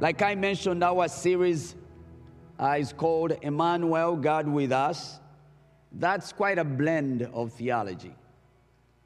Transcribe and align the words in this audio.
Like 0.00 0.22
I 0.22 0.36
mentioned, 0.36 0.84
our 0.84 1.08
series 1.08 1.74
uh, 2.56 2.76
is 2.78 2.92
called 2.92 3.32
Emmanuel, 3.42 4.14
God 4.14 4.46
with 4.46 4.70
Us. 4.70 5.18
That's 5.90 6.32
quite 6.32 6.56
a 6.56 6.64
blend 6.64 7.22
of 7.32 7.52
theology. 7.54 8.14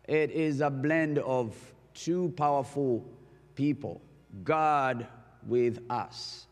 It 0.07 0.31
is 0.33 0.61
a 0.61 0.69
blend 0.69 1.19
of 1.21 1.57
two 1.95 2.35
powerful 2.37 3.07
people 3.55 4.03
God 4.45 5.07
with 5.47 5.79
us, 5.89 6.47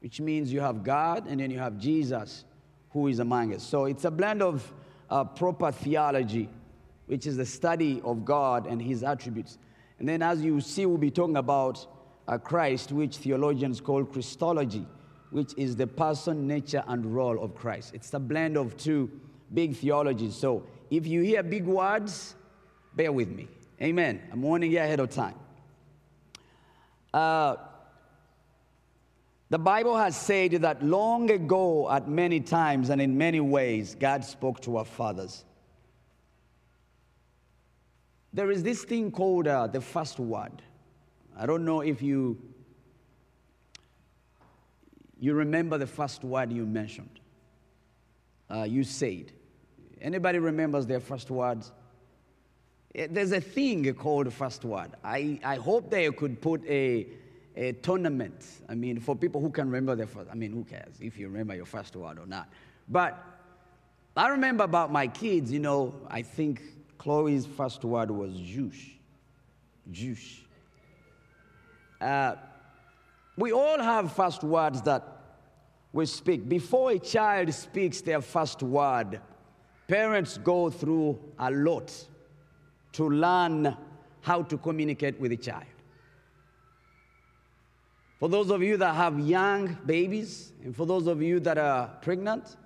which 0.00 0.20
means 0.20 0.52
you 0.52 0.60
have 0.60 0.84
God 0.84 1.26
and 1.26 1.40
then 1.40 1.50
you 1.50 1.58
have 1.58 1.78
Jesus 1.78 2.44
who 2.90 3.06
is 3.06 3.18
among 3.18 3.54
us. 3.54 3.62
So 3.62 3.86
it's 3.86 4.04
a 4.04 4.10
blend 4.10 4.42
of 4.42 4.70
uh, 5.08 5.24
proper 5.24 5.72
theology, 5.72 6.50
which 7.06 7.26
is 7.26 7.38
the 7.38 7.46
study 7.46 8.02
of 8.04 8.26
God 8.26 8.66
and 8.66 8.80
his 8.82 9.02
attributes. 9.02 9.56
And 9.98 10.06
then, 10.06 10.20
as 10.20 10.42
you 10.42 10.60
see, 10.60 10.84
we'll 10.84 10.98
be 10.98 11.10
talking 11.10 11.36
about 11.36 11.86
Christ, 12.38 12.92
which 12.92 13.16
theologians 13.16 13.80
call 13.80 14.04
Christology, 14.04 14.86
which 15.30 15.52
is 15.56 15.76
the 15.76 15.86
person, 15.86 16.46
nature, 16.46 16.84
and 16.88 17.14
role 17.14 17.42
of 17.42 17.54
Christ. 17.54 17.94
It's 17.94 18.12
a 18.14 18.20
blend 18.20 18.56
of 18.56 18.76
two 18.76 19.10
big 19.52 19.76
theologies. 19.76 20.36
So 20.36 20.64
if 20.90 21.06
you 21.06 21.22
hear 21.22 21.42
big 21.42 21.64
words, 21.64 22.34
bear 22.94 23.12
with 23.12 23.28
me. 23.28 23.48
Amen. 23.82 24.20
I'm 24.32 24.42
warning 24.42 24.70
you 24.70 24.78
ahead 24.78 25.00
of 25.00 25.10
time. 25.10 25.34
Uh, 27.12 27.56
the 29.48 29.58
Bible 29.58 29.96
has 29.96 30.16
said 30.16 30.52
that 30.52 30.82
long 30.82 31.30
ago, 31.30 31.90
at 31.90 32.08
many 32.08 32.40
times 32.40 32.90
and 32.90 33.00
in 33.00 33.18
many 33.18 33.40
ways, 33.40 33.96
God 33.98 34.24
spoke 34.24 34.60
to 34.60 34.76
our 34.76 34.84
fathers. 34.84 35.44
There 38.32 38.52
is 38.52 38.62
this 38.62 38.84
thing 38.84 39.10
called 39.10 39.48
uh, 39.48 39.66
the 39.66 39.80
first 39.80 40.20
word. 40.20 40.62
I 41.40 41.46
don't 41.46 41.64
know 41.64 41.80
if 41.80 42.02
you 42.02 42.36
you 45.18 45.32
remember 45.32 45.78
the 45.78 45.86
first 45.86 46.22
word 46.22 46.52
you 46.52 46.66
mentioned. 46.66 47.18
Uh, 48.50 48.64
you 48.64 48.84
said. 48.84 49.32
Anybody 50.00 50.38
remembers 50.38 50.86
their 50.86 51.00
first 51.00 51.30
words? 51.30 51.72
Eh, 52.94 53.06
there's 53.10 53.32
a 53.32 53.40
thing 53.40 53.92
called 53.94 54.32
first 54.32 54.64
word. 54.64 54.90
I, 55.04 55.38
I 55.44 55.56
hope 55.56 55.90
they 55.90 56.10
could 56.10 56.40
put 56.40 56.64
a, 56.66 57.06
a 57.56 57.72
tournament. 57.72 58.44
I 58.68 58.74
mean, 58.74 58.98
for 59.00 59.14
people 59.14 59.40
who 59.40 59.50
can 59.50 59.66
remember 59.66 59.94
their 59.94 60.06
first. 60.06 60.30
I 60.30 60.34
mean, 60.34 60.52
who 60.52 60.64
cares 60.64 60.94
if 61.00 61.18
you 61.18 61.28
remember 61.28 61.54
your 61.54 61.66
first 61.66 61.96
word 61.96 62.18
or 62.18 62.26
not? 62.26 62.48
But 62.88 63.22
I 64.16 64.28
remember 64.28 64.64
about 64.64 64.90
my 64.90 65.06
kids. 65.06 65.52
You 65.52 65.60
know, 65.60 65.94
I 66.08 66.22
think 66.22 66.62
Chloe's 66.98 67.46
first 67.46 67.84
word 67.84 68.10
was 68.10 68.34
juice. 68.38 68.84
Juice. 69.90 70.40
Uh, 72.00 72.36
we 73.36 73.52
all 73.52 73.78
have 73.78 74.12
first 74.12 74.42
words 74.42 74.82
that 74.82 75.06
we 75.92 76.06
speak. 76.06 76.48
Before 76.48 76.92
a 76.92 76.98
child 76.98 77.52
speaks 77.52 78.00
their 78.00 78.20
first 78.20 78.62
word, 78.62 79.20
parents 79.88 80.38
go 80.38 80.70
through 80.70 81.18
a 81.38 81.50
lot 81.50 81.92
to 82.92 83.08
learn 83.08 83.76
how 84.22 84.42
to 84.42 84.56
communicate 84.56 85.18
with 85.20 85.32
a 85.32 85.36
child. 85.36 85.64
For 88.18 88.28
those 88.28 88.50
of 88.50 88.62
you 88.62 88.76
that 88.76 88.94
have 88.94 89.18
young 89.18 89.78
babies, 89.86 90.52
and 90.62 90.76
for 90.76 90.84
those 90.84 91.06
of 91.06 91.22
you 91.22 91.40
that 91.40 91.56
are 91.56 91.88
pregnant, 92.02 92.56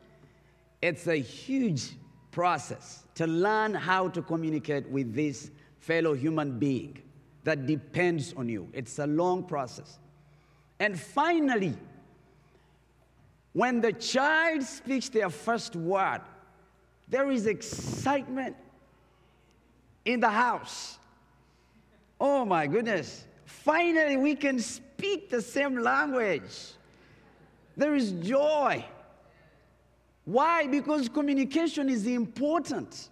it's 0.83 1.07
a 1.07 1.17
huge 1.17 1.93
process 2.33 3.05
to 3.15 3.27
learn 3.27 3.73
how 3.73 4.09
to 4.09 4.21
communicate 4.21 4.89
with 4.91 5.15
this 5.15 5.53
fellow 5.79 6.15
human 6.15 6.59
being 6.59 7.01
that 7.45 7.67
depends 7.67 8.35
on 8.35 8.49
you. 8.49 8.69
It's 8.73 8.99
a 8.99 9.07
long 9.07 9.45
process. 9.45 9.99
And 10.81 10.99
finally, 10.99 11.75
when 13.53 13.81
the 13.81 13.93
child 13.93 14.63
speaks 14.63 15.09
their 15.09 15.31
first 15.31 15.77
word, 15.77 16.23
there 17.09 17.31
is 17.31 17.47
excitement 17.47 18.57
in 20.05 20.21
the 20.21 20.31
house. 20.31 20.99
Oh 22.21 22.45
my 22.45 22.67
goodness. 22.67 23.25
Finally, 23.45 24.17
we 24.17 24.35
can 24.35 24.59
speak 24.59 25.31
the 25.31 25.41
same 25.41 25.79
language. 25.79 26.73
There 27.77 27.95
is 27.95 28.13
joy. 28.13 28.85
Why? 30.25 30.67
Because 30.67 31.09
communication 31.09 31.89
is 31.89 32.07
important. 32.07 33.11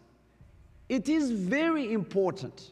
It 0.88 1.08
is 1.08 1.30
very 1.30 1.92
important. 1.92 2.70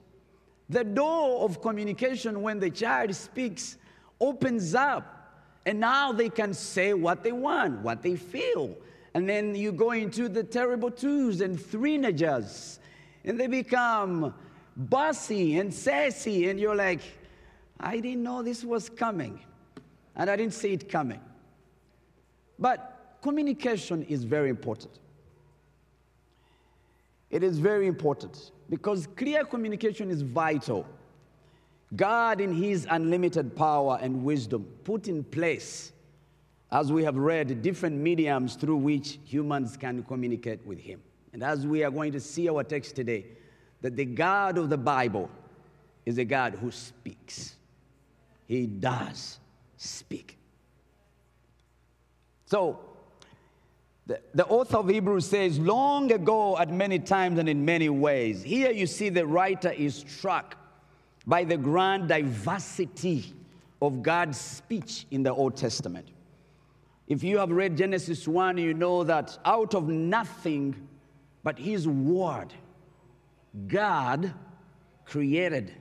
The 0.71 0.85
door 0.85 1.43
of 1.45 1.61
communication 1.61 2.43
when 2.43 2.61
the 2.61 2.71
child 2.71 3.13
speaks 3.17 3.77
opens 4.21 4.73
up, 4.73 5.35
and 5.67 5.81
now 5.81 6.13
they 6.13 6.29
can 6.29 6.55
say 6.55 6.95
what 6.95 7.25
they 7.25 7.33
want, 7.33 7.81
what 7.81 8.03
they 8.03 8.15
feel. 8.15 8.77
And 9.15 9.29
then 9.29 9.57
you 9.57 9.73
go 9.73 9.91
into 9.91 10.29
the 10.29 10.45
terrible 10.45 10.93
twos 10.93 11.41
and 11.41 11.59
threenagers, 11.59 12.79
and 13.25 13.39
they 13.39 13.49
become 13.49 14.33
bossy 14.77 15.59
and 15.59 15.75
sassy, 15.75 16.49
and 16.49 16.61
you're 16.61 16.77
like, 16.77 17.01
I 17.81 17.99
didn't 17.99 18.23
know 18.23 18.41
this 18.41 18.63
was 18.65 18.89
coming, 18.89 19.41
and 20.15 20.31
I 20.31 20.37
didn't 20.37 20.55
see 20.55 20.73
it 20.73 20.89
coming. 20.89 21.21
But 22.61 23.17
communication 23.23 24.05
is 24.05 24.23
very 24.23 24.51
important. 24.51 25.01
It 27.29 27.43
is 27.43 27.59
very 27.59 27.89
important 27.89 28.53
because 28.71 29.09
clear 29.17 29.45
communication 29.45 30.11
is 30.11 30.23
vital. 30.23 30.87
God, 31.97 32.41
in 32.41 32.55
His 32.55 32.87
unlimited 32.89 33.57
power 33.57 33.99
and 34.01 34.25
wisdom, 34.25 34.65
put 34.85 35.09
in 35.09 35.25
place, 35.25 35.93
as 36.71 36.93
we 36.93 37.03
have 37.03 37.17
read, 37.17 37.63
different 37.63 37.97
mediums 37.97 38.55
through 38.55 38.77
which 38.77 39.19
humans 39.25 39.77
can 39.77 40.05
communicate 40.05 40.65
with 40.65 40.79
Him. 40.79 41.03
And 41.33 41.43
as 41.43 41.67
we 41.67 41.83
are 41.83 41.91
going 41.91 42.13
to 42.13 42.21
see 42.21 42.49
our 42.49 42.63
text 42.63 42.95
today, 42.95 43.27
that 43.83 43.97
the 43.97 44.05
God 44.05 44.57
of 44.57 44.71
the 44.71 44.79
Bible 44.79 45.29
is 46.07 46.19
a 46.19 46.25
God 46.25 46.55
who 46.55 46.71
speaks. 46.71 47.57
He 48.47 48.67
does 48.67 49.39
speak. 49.77 50.37
So, 52.47 52.81
the, 54.07 54.21
the 54.35 54.47
author 54.47 54.79
of 54.79 54.89
Hebrews 54.89 55.27
says, 55.27 55.59
long 55.59 56.11
ago, 56.11 56.59
at 56.59 56.71
many 56.71 56.99
times 56.99 57.39
and 57.39 57.49
in 57.49 57.65
many 57.65 57.89
ways. 57.89 58.43
Here 58.43 58.71
you 58.71 58.87
see 58.87 59.09
the 59.09 59.27
writer 59.27 59.71
is 59.71 59.95
struck 59.95 60.57
by 61.27 61.45
the 61.45 61.57
grand 61.57 62.09
diversity 62.09 63.35
of 63.81 64.03
God's 64.03 64.39
speech 64.39 65.07
in 65.11 65.23
the 65.23 65.33
Old 65.33 65.57
Testament. 65.57 66.09
If 67.07 67.23
you 67.23 67.39
have 67.39 67.51
read 67.51 67.77
Genesis 67.77 68.27
1, 68.29 68.59
you 68.59 68.75
know 68.75 69.05
that 69.05 69.39
out 69.45 69.75
of 69.75 69.89
nothing 69.89 70.89
but 71.43 71.59
His 71.59 71.89
Word, 71.89 72.53
God 73.67 74.33
created 75.05 75.73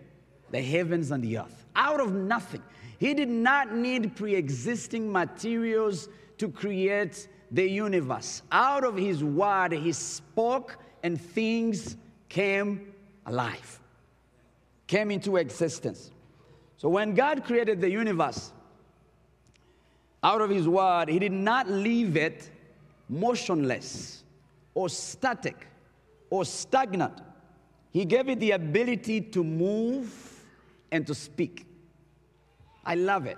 the 0.49 0.61
heavens 0.61 1.11
and 1.11 1.23
the 1.23 1.39
earth. 1.39 1.65
Out 1.75 1.99
of 1.99 2.13
nothing. 2.13 2.63
He 2.97 3.13
did 3.13 3.29
not 3.29 3.73
need 3.73 4.15
pre 4.15 4.35
existing 4.35 5.11
materials 5.11 6.09
to 6.37 6.49
create 6.49 7.27
the 7.51 7.67
universe. 7.67 8.41
Out 8.51 8.83
of 8.83 8.95
his 8.95 9.23
word, 9.23 9.71
he 9.71 9.91
spoke, 9.91 10.77
and 11.03 11.19
things 11.19 11.95
came 12.27 12.93
alive, 13.25 13.79
came 14.87 15.11
into 15.11 15.37
existence. 15.37 16.11
So 16.77 16.89
when 16.89 17.13
God 17.13 17.43
created 17.43 17.81
the 17.81 17.89
universe, 17.89 18.51
out 20.23 20.41
of 20.41 20.49
his 20.49 20.67
word, 20.67 21.09
he 21.09 21.19
did 21.19 21.31
not 21.31 21.69
leave 21.69 22.17
it 22.17 22.49
motionless 23.07 24.23
or 24.73 24.89
static 24.89 25.67
or 26.29 26.45
stagnant. 26.45 27.21
He 27.91 28.05
gave 28.05 28.29
it 28.29 28.39
the 28.39 28.51
ability 28.51 29.21
to 29.21 29.43
move 29.43 30.45
and 30.91 31.07
to 31.07 31.15
speak. 31.15 31.65
I 32.85 32.95
love 32.95 33.25
it. 33.25 33.37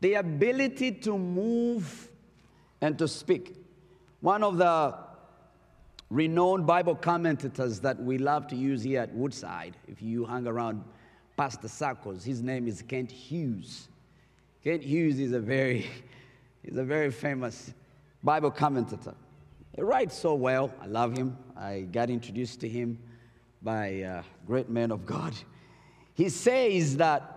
The 0.00 0.14
ability 0.14 0.92
to 0.92 1.18
move 1.18 2.10
and 2.86 2.96
to 2.96 3.08
speak. 3.08 3.56
One 4.20 4.44
of 4.44 4.58
the 4.58 4.94
renowned 6.08 6.68
Bible 6.68 6.94
commentators 6.94 7.80
that 7.80 8.00
we 8.00 8.16
love 8.16 8.46
to 8.46 8.54
use 8.54 8.84
here 8.84 9.00
at 9.00 9.12
Woodside, 9.12 9.76
if 9.88 10.00
you 10.00 10.24
hang 10.24 10.46
around 10.46 10.84
Pastor 11.36 11.66
circles, 11.66 12.22
his 12.22 12.44
name 12.44 12.68
is 12.68 12.82
Kent 12.82 13.10
Hughes. 13.10 13.88
Kent 14.62 14.84
Hughes 14.84 15.18
is 15.18 15.32
a 15.32 15.40
very, 15.40 15.90
he's 16.62 16.76
a 16.76 16.84
very 16.84 17.10
famous 17.10 17.74
Bible 18.22 18.52
commentator. 18.52 19.14
He 19.74 19.82
writes 19.82 20.16
so 20.16 20.34
well. 20.34 20.72
I 20.80 20.86
love 20.86 21.16
him. 21.16 21.36
I 21.56 21.88
got 21.90 22.08
introduced 22.08 22.60
to 22.60 22.68
him 22.68 23.00
by 23.62 23.86
a 23.86 24.22
great 24.46 24.70
man 24.70 24.92
of 24.92 25.04
God. 25.04 25.34
He 26.14 26.28
says 26.28 26.98
that 26.98 27.32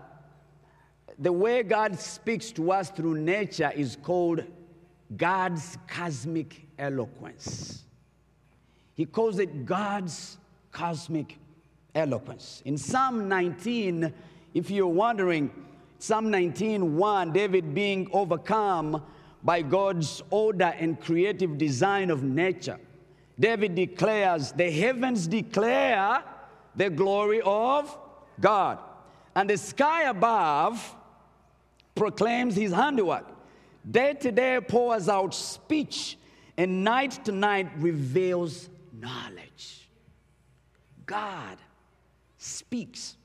the 1.17 1.33
way 1.33 1.63
God 1.63 1.99
speaks 1.99 2.51
to 2.51 2.71
us 2.71 2.91
through 2.91 3.15
nature 3.15 3.71
is 3.75 3.97
called 4.03 4.43
God's 5.15 5.77
cosmic 5.87 6.65
eloquence. 6.77 7.83
He 8.95 9.05
calls 9.05 9.39
it 9.39 9.65
God's 9.65 10.37
cosmic 10.71 11.37
eloquence. 11.95 12.61
In 12.65 12.77
Psalm 12.77 13.27
19, 13.27 14.13
if 14.53 14.69
you're 14.69 14.87
wondering, 14.87 15.51
Psalm 15.99 16.29
19 16.29 16.95
1, 16.97 17.33
David 17.33 17.73
being 17.73 18.09
overcome 18.11 19.03
by 19.43 19.61
God's 19.61 20.21
order 20.29 20.73
and 20.77 20.99
creative 20.99 21.57
design 21.57 22.09
of 22.11 22.23
nature. 22.23 22.77
David 23.39 23.75
declares, 23.75 24.51
The 24.51 24.69
heavens 24.69 25.27
declare 25.27 26.23
the 26.75 26.89
glory 26.89 27.41
of 27.43 27.97
God, 28.39 28.79
and 29.35 29.49
the 29.49 29.57
sky 29.57 30.03
above 30.03 30.95
proclaims 31.95 32.55
his 32.55 32.71
handiwork. 32.71 33.25
Day 33.89 34.13
to 34.13 34.31
day 34.31 34.59
pours 34.61 35.09
out 35.09 35.33
speech, 35.33 36.17
and 36.57 36.83
night 36.83 37.23
to 37.25 37.31
night 37.31 37.69
reveals 37.77 38.69
knowledge. 38.93 39.89
God 41.05 41.57
speaks. 42.37 43.15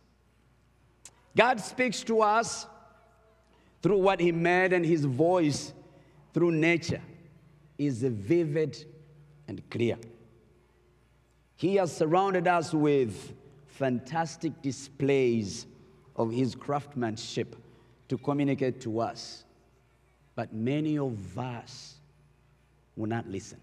God 1.36 1.60
speaks 1.60 2.02
to 2.04 2.22
us 2.22 2.66
through 3.82 3.98
what 3.98 4.20
He 4.20 4.32
made, 4.32 4.72
and 4.72 4.86
His 4.86 5.04
voice 5.04 5.72
through 6.32 6.52
nature 6.52 7.02
is 7.76 8.02
vivid 8.02 8.84
and 9.48 9.68
clear. 9.70 9.98
He 11.56 11.76
has 11.76 11.94
surrounded 11.94 12.48
us 12.48 12.72
with 12.72 13.34
fantastic 13.66 14.62
displays 14.62 15.66
of 16.16 16.32
His 16.32 16.54
craftsmanship 16.54 17.56
to 18.08 18.18
communicate 18.18 18.80
to 18.82 19.00
us, 19.00 19.43
but 20.34 20.52
many 20.52 20.98
of 20.98 21.38
us 21.38 21.94
will 22.96 23.08
not 23.08 23.28
listen. 23.28 23.60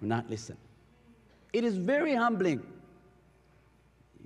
Will 0.00 0.08
not 0.08 0.28
listen. 0.28 0.56
It 1.52 1.64
is 1.64 1.76
very 1.76 2.14
humbling 2.14 2.62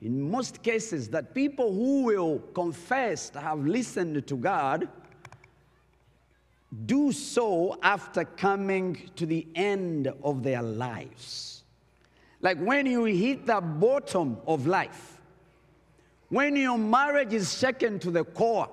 in 0.01 0.31
most 0.31 0.63
cases 0.63 1.09
that 1.11 1.35
people 1.35 1.73
who 1.73 2.05
will 2.05 2.39
confess 2.55 3.31
to 3.31 3.41
have 3.41 3.67
listened 3.67 4.27
to 4.27 4.37
God 4.37 4.89
do 6.87 7.13
so 7.13 7.79
after 7.83 8.25
coming 8.25 9.11
to 9.17 9.27
the 9.27 9.47
end 9.55 10.13
of 10.23 10.43
their 10.43 10.63
lives. 10.63 11.65
Like 12.41 12.59
when 12.59 12.87
you 12.87 13.05
hit 13.05 13.47
the 13.47 13.61
bottom 13.61 14.37
of 14.47 14.67
life, 14.67 15.21
when 16.29 16.55
your 16.57 16.79
marriage 16.79 17.33
is 17.33 17.59
shaken 17.59 17.99
to 18.01 18.11
the 18.11 18.25
core, 18.25 18.69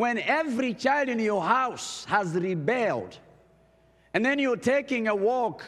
when 0.00 0.16
every 0.16 0.72
child 0.72 1.10
in 1.10 1.18
your 1.18 1.42
house 1.42 2.06
has 2.06 2.32
rebelled, 2.32 3.18
and 4.14 4.24
then 4.24 4.38
you're 4.38 4.56
taking 4.56 5.08
a 5.08 5.14
walk 5.14 5.62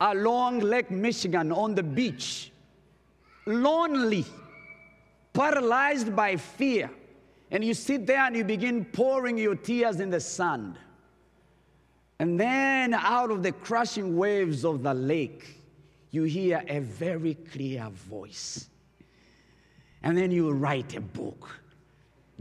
along 0.00 0.58
Lake 0.58 0.90
Michigan 0.90 1.52
on 1.52 1.76
the 1.76 1.82
beach 1.84 2.50
lonely, 3.46 4.24
paralyzed 5.32 6.16
by 6.16 6.34
fear, 6.34 6.90
and 7.52 7.64
you 7.64 7.74
sit 7.74 8.08
there 8.08 8.26
and 8.26 8.34
you 8.34 8.42
begin 8.42 8.84
pouring 8.86 9.38
your 9.38 9.54
tears 9.54 10.00
in 10.00 10.10
the 10.10 10.18
sand. 10.18 10.76
And 12.18 12.40
then 12.40 12.92
out 12.92 13.30
of 13.30 13.44
the 13.44 13.52
crushing 13.52 14.16
waves 14.16 14.64
of 14.64 14.82
the 14.82 14.94
lake, 14.94 15.62
you 16.10 16.24
hear 16.24 16.64
a 16.66 16.80
very 16.80 17.34
clear 17.52 17.88
voice. 17.90 18.68
And 20.02 20.18
then 20.18 20.32
you 20.32 20.50
write 20.50 20.96
a 20.96 21.00
book. 21.00 21.60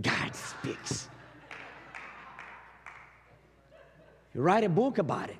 God 0.01 0.35
speaks. 0.35 1.09
You 4.33 4.41
write 4.41 4.63
a 4.63 4.69
book 4.69 4.97
about 4.97 5.29
it. 5.29 5.37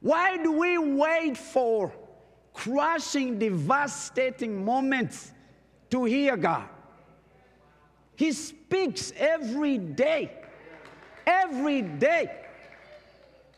Why 0.00 0.42
do 0.42 0.52
we 0.52 0.78
wait 0.78 1.36
for 1.36 1.92
crushing, 2.54 3.38
devastating 3.38 4.64
moments 4.64 5.32
to 5.90 6.04
hear 6.04 6.36
God. 6.36 6.68
He 8.16 8.32
speaks 8.32 9.12
every 9.16 9.78
day. 9.78 10.30
Every 11.26 11.82
day. 11.82 12.30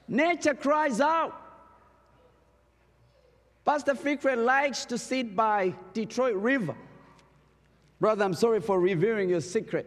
Nature 0.08 0.54
cries 0.54 1.00
out. 1.00 1.38
Pastor 3.64 3.94
Fikret 3.94 4.44
likes 4.44 4.84
to 4.86 4.98
sit 4.98 5.36
by 5.36 5.74
Detroit 5.94 6.34
River. 6.34 6.74
Brother, 8.02 8.24
I'm 8.24 8.34
sorry 8.34 8.60
for 8.60 8.80
revealing 8.80 9.28
your 9.28 9.40
secret. 9.40 9.86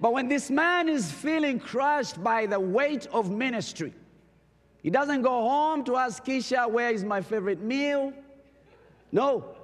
But 0.00 0.12
when 0.12 0.28
this 0.28 0.52
man 0.52 0.88
is 0.88 1.10
feeling 1.10 1.58
crushed 1.58 2.22
by 2.22 2.46
the 2.46 2.60
weight 2.60 3.08
of 3.08 3.28
ministry, 3.28 3.92
he 4.84 4.90
doesn't 4.90 5.22
go 5.22 5.30
home 5.48 5.82
to 5.86 5.96
ask 5.96 6.24
Keisha, 6.24 6.70
where 6.70 6.90
is 6.90 7.02
my 7.02 7.20
favorite 7.20 7.60
meal? 7.60 8.12
No. 9.10 9.56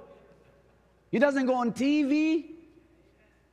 He 1.11 1.17
doesn't 1.17 1.45
go 1.45 1.53
on 1.53 1.71
TV. 1.71 2.47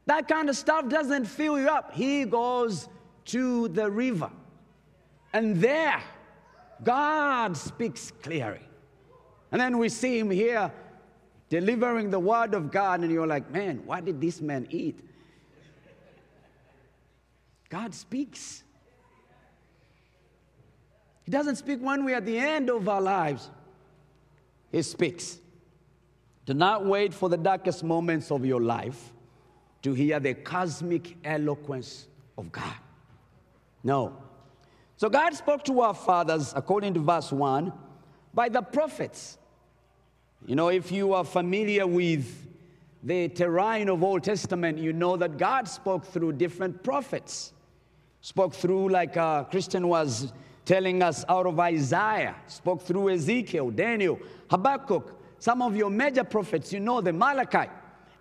That 0.07 0.27
kind 0.27 0.49
of 0.49 0.57
stuff 0.57 0.89
doesn't 0.89 1.27
fill 1.27 1.57
you 1.61 1.69
up. 1.69 1.93
He 1.93 2.25
goes 2.25 2.89
to 3.27 3.69
the 3.69 3.89
river. 3.89 4.33
And 5.33 5.59
there, 5.59 6.03
God 6.83 7.57
speaks 7.57 8.11
clearly. 8.21 8.67
And 9.53 9.61
then 9.61 9.79
we 9.79 9.89
see 9.89 10.19
him 10.19 10.29
here 10.29 10.73
delivering 11.53 12.09
the 12.09 12.19
word 12.19 12.55
of 12.55 12.71
God, 12.71 13.01
and 13.01 13.13
you're 13.13 13.27
like, 13.27 13.51
man, 13.51 13.83
what 13.85 14.07
did 14.07 14.19
this 14.19 14.41
man 14.41 14.67
eat? 14.71 14.99
God 17.69 17.95
speaks. 17.95 18.63
He 21.25 21.31
doesn't 21.31 21.57
speak 21.57 21.81
when 21.81 22.07
we're 22.07 22.17
at 22.17 22.25
the 22.25 22.39
end 22.39 22.71
of 22.71 22.89
our 22.89 23.03
lives, 23.03 23.51
He 24.71 24.81
speaks. 24.81 25.41
Do 26.47 26.55
not 26.55 26.87
wait 26.87 27.13
for 27.13 27.29
the 27.29 27.37
darkest 27.37 27.85
moments 27.85 28.31
of 28.31 28.47
your 28.47 28.63
life 28.63 29.13
to 29.83 29.93
hear 29.93 30.21
the 30.21 30.33
cosmic 30.33 31.19
eloquence 31.23 32.07
of 32.39 32.51
God. 32.51 32.77
No. 33.85 34.17
So 34.97 35.11
God 35.11 35.35
spoke 35.35 35.65
to 35.65 35.83
our 35.83 35.93
fathers, 35.93 36.55
according 36.57 36.95
to 36.95 37.01
verse 37.01 37.31
1, 37.31 37.71
by 38.33 38.49
the 38.49 38.63
prophets. 38.63 39.37
You 40.45 40.57
know, 40.57 40.69
if 40.69 40.91
you 40.91 41.15
are 41.15 41.25
familiar 41.25 41.87
with 41.87 42.49
the 43.05 43.29
terrain 43.29 43.89
of 43.89 44.03
Old 44.03 44.25
Testament, 44.25 44.77
you 44.77 44.93
know 44.93 45.17
that 45.17 45.39
God 45.39 45.69
spoke 45.69 46.05
through 46.05 46.33
different 46.33 46.83
prophets. 46.83 47.53
Spoke 48.23 48.53
through, 48.53 48.89
like 48.89 49.17
uh, 49.17 49.45
Christian 49.45 49.87
was 49.87 50.33
telling 50.65 51.01
us 51.01 51.25
out 51.29 51.47
of 51.47 51.61
Isaiah, 51.61 52.35
spoke 52.49 52.83
through 52.83 53.11
Ezekiel, 53.11 53.71
Daniel, 53.71 54.19
Habakkuk, 54.51 55.17
some 55.39 55.63
of 55.63 55.77
your 55.77 55.91
major 55.91 56.25
prophets, 56.25 56.73
you 56.73 56.81
know 56.81 57.01
the 57.01 57.13
Malachi. 57.13 57.69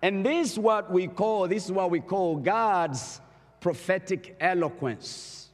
And 0.00 0.26
this 0.26 0.52
is 0.52 0.58
what 0.58 0.90
we 0.90 1.06
call, 1.06 1.46
this 1.48 1.66
is 1.66 1.72
what 1.72 1.90
we 1.90 2.00
call 2.00 2.36
God's 2.36 3.20
prophetic 3.60 4.36
eloquence. 4.40 5.50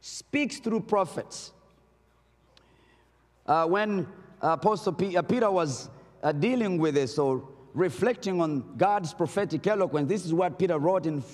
Speaks 0.00 0.58
through 0.58 0.80
prophets. 0.80 1.52
Uh, 3.46 3.66
when 3.66 4.06
Apostle 4.52 4.94
uh, 5.16 5.22
Peter 5.22 5.50
was 5.50 5.88
uh, 6.22 6.30
dealing 6.32 6.78
with 6.78 6.94
this 6.94 7.18
or 7.18 7.48
reflecting 7.72 8.40
on 8.40 8.76
God's 8.76 9.14
prophetic 9.14 9.66
eloquence, 9.66 10.08
this 10.08 10.24
is 10.24 10.34
what 10.34 10.58
Peter 10.58 10.78
wrote 10.78 11.06
in 11.06 11.24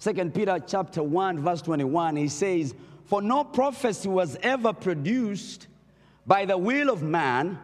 2 0.00 0.30
Peter 0.30 0.58
chapter 0.66 1.02
1, 1.02 1.40
verse 1.40 1.60
21. 1.62 2.16
He 2.16 2.28
says, 2.28 2.74
for 3.04 3.20
no 3.20 3.44
prophecy 3.44 4.08
was 4.08 4.36
ever 4.42 4.72
produced 4.72 5.66
by 6.26 6.44
the 6.44 6.56
will 6.56 6.88
of 6.88 7.02
man, 7.02 7.58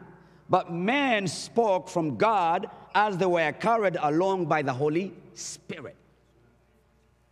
but 0.50 0.73
men 0.73 1.26
spoke 1.26 1.88
from 1.88 2.17
God 2.17 2.69
as 2.95 3.17
they 3.17 3.26
were 3.26 3.52
carried 3.52 3.97
along 4.00 4.47
by 4.47 4.62
the 4.62 4.73
Holy 4.73 5.14
Spirit. 5.35 5.97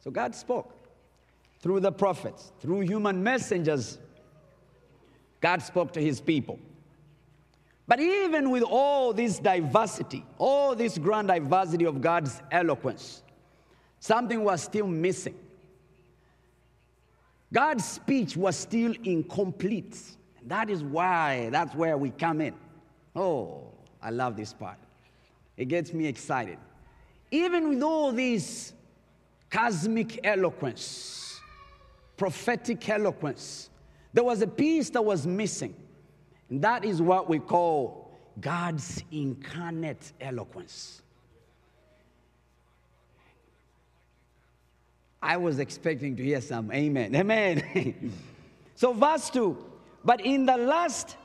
So 0.02 0.10
God 0.10 0.34
spoke 0.34 0.72
through 1.60 1.80
the 1.80 1.92
prophets, 1.92 2.52
through 2.60 2.80
human 2.80 3.22
messengers. 3.22 3.98
God 5.40 5.62
spoke 5.62 5.92
to 5.94 6.00
his 6.00 6.20
people. 6.20 6.58
But 7.88 8.00
even 8.00 8.50
with 8.50 8.64
all 8.64 9.12
this 9.12 9.38
diversity, 9.38 10.24
all 10.38 10.74
this 10.74 10.98
grand 10.98 11.28
diversity 11.28 11.84
of 11.84 12.00
God's 12.00 12.42
eloquence, 12.50 13.22
something 14.00 14.42
was 14.42 14.62
still 14.62 14.88
missing. 14.88 15.36
God's 17.52 17.84
speech 17.84 18.36
was 18.36 18.56
still 18.56 18.92
incomplete. 19.04 19.96
And 20.40 20.50
that 20.50 20.68
is 20.68 20.82
why, 20.82 21.48
that's 21.50 21.74
where 21.76 21.96
we 21.96 22.10
come 22.10 22.40
in. 22.40 22.54
Oh, 23.14 23.68
I 24.02 24.10
love 24.10 24.36
this 24.36 24.52
part. 24.52 24.78
It 25.56 25.66
gets 25.66 25.92
me 25.92 26.06
excited. 26.06 26.58
Even 27.30 27.68
with 27.68 27.82
all 27.82 28.12
this 28.12 28.72
cosmic 29.48 30.20
eloquence, 30.26 31.40
prophetic 32.16 32.88
eloquence, 32.88 33.70
there 34.12 34.24
was 34.24 34.42
a 34.42 34.46
piece 34.46 34.90
that 34.90 35.04
was 35.04 35.26
missing. 35.26 35.74
And 36.50 36.62
that 36.62 36.84
is 36.84 37.02
what 37.02 37.28
we 37.28 37.38
call 37.38 38.10
God's 38.40 39.02
incarnate 39.10 40.12
eloquence. 40.20 41.02
I 45.22 45.36
was 45.36 45.58
expecting 45.58 46.16
to 46.16 46.22
hear 46.22 46.40
some 46.40 46.70
amen. 46.70 47.14
Amen. 47.16 48.12
so, 48.76 48.92
verse 48.92 49.28
2 49.30 49.56
But 50.04 50.20
in 50.24 50.46
the 50.46 50.56
last, 50.56 51.16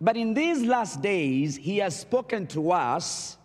but 0.00 0.16
in 0.16 0.34
these 0.34 0.62
last 0.62 1.00
days, 1.00 1.56
he 1.56 1.78
has 1.78 1.98
spoken 1.98 2.46
to 2.48 2.72
us 2.72 3.38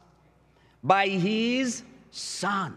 by 0.83 1.07
his 1.07 1.83
Son. 2.11 2.75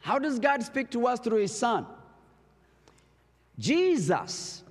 How 0.00 0.18
does 0.18 0.38
God 0.38 0.62
speak 0.62 0.90
to 0.90 1.06
us 1.06 1.20
through 1.20 1.42
his 1.42 1.56
Son? 1.56 1.86
Jesus 3.58 4.64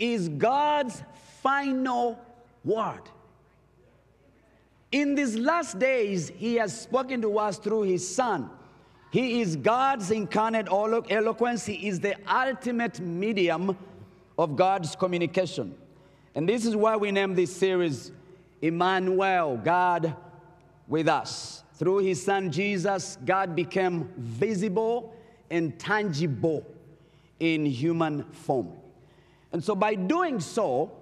is 0.00 0.28
God's 0.28 1.02
final 1.42 2.18
word. 2.64 3.02
In 4.90 5.14
these 5.14 5.36
last 5.36 5.78
days, 5.78 6.30
He 6.30 6.56
has 6.56 6.78
spoken 6.78 7.22
to 7.22 7.38
us 7.38 7.58
through 7.58 7.82
His 7.82 8.06
Son. 8.06 8.50
He 9.12 9.40
is 9.40 9.56
God's 9.56 10.10
incarnate 10.10 10.68
eloquence. 10.70 11.66
He 11.66 11.88
is 11.88 12.00
the 12.00 12.16
ultimate 12.32 13.00
medium 13.00 13.76
of 14.38 14.56
God's 14.56 14.96
communication. 14.96 15.74
And 16.34 16.48
this 16.48 16.64
is 16.64 16.76
why 16.76 16.96
we 16.96 17.10
name 17.10 17.34
this 17.34 17.54
series 17.54 18.12
Emmanuel, 18.62 19.56
God 19.56 20.14
with 20.86 21.08
us. 21.08 21.62
Through 21.74 21.98
His 21.98 22.22
Son 22.22 22.50
Jesus, 22.50 23.16
God 23.24 23.56
became 23.56 24.12
visible 24.16 25.14
and 25.50 25.78
tangible 25.78 26.66
in 27.38 27.64
human 27.64 28.24
form. 28.24 28.79
And 29.52 29.62
so, 29.62 29.74
by 29.74 29.94
doing 29.94 30.40
so, 30.40 30.92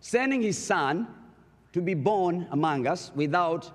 sending 0.00 0.42
His 0.42 0.58
Son, 0.58 1.08
to 1.72 1.80
be 1.80 1.94
born 1.94 2.46
among 2.50 2.86
us 2.86 3.12
without 3.14 3.70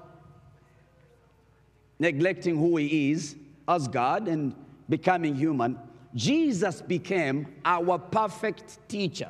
neglecting 1.99 2.57
who 2.57 2.77
he 2.77 3.11
is 3.11 3.35
as 3.67 3.87
God 3.87 4.27
and 4.27 4.55
becoming 4.89 5.35
human, 5.35 5.77
Jesus 6.15 6.81
became 6.81 7.47
our 7.63 7.97
perfect 7.97 8.77
teacher. 8.89 9.29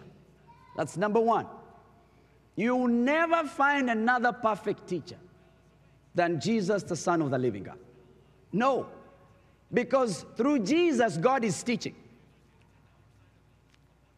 That's 0.75 0.97
number 0.97 1.19
one. 1.19 1.45
You'll 2.55 2.87
never 2.87 3.47
find 3.47 3.89
another 3.89 4.31
perfect 4.31 4.87
teacher 4.87 5.17
than 6.15 6.39
Jesus, 6.39 6.83
the 6.83 6.95
Son 6.95 7.21
of 7.21 7.31
the 7.31 7.37
living 7.37 7.63
God. 7.63 7.79
No, 8.51 8.87
because 9.71 10.25
through 10.35 10.59
Jesus, 10.59 11.17
God 11.17 11.43
is 11.43 11.61
teaching. 11.63 11.95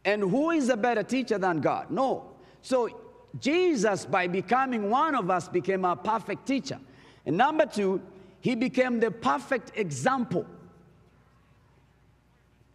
And 0.06 0.22
who 0.22 0.52
is 0.52 0.70
a 0.70 0.78
better 0.78 1.04
teacher 1.04 1.38
than 1.38 1.60
God? 1.60 1.90
No. 1.90 2.32
So 2.62 2.90
Jesus, 3.40 4.06
by 4.06 4.28
becoming 4.28 4.90
one 4.90 5.16
of 5.16 5.30
us, 5.30 5.50
became 5.50 5.84
a 5.84 5.96
perfect 5.96 6.46
teacher. 6.46 6.80
And 7.26 7.36
number 7.36 7.66
two, 7.66 8.02
he 8.40 8.56
became 8.56 9.00
the 9.00 9.10
perfect 9.10 9.72
example. 9.76 10.46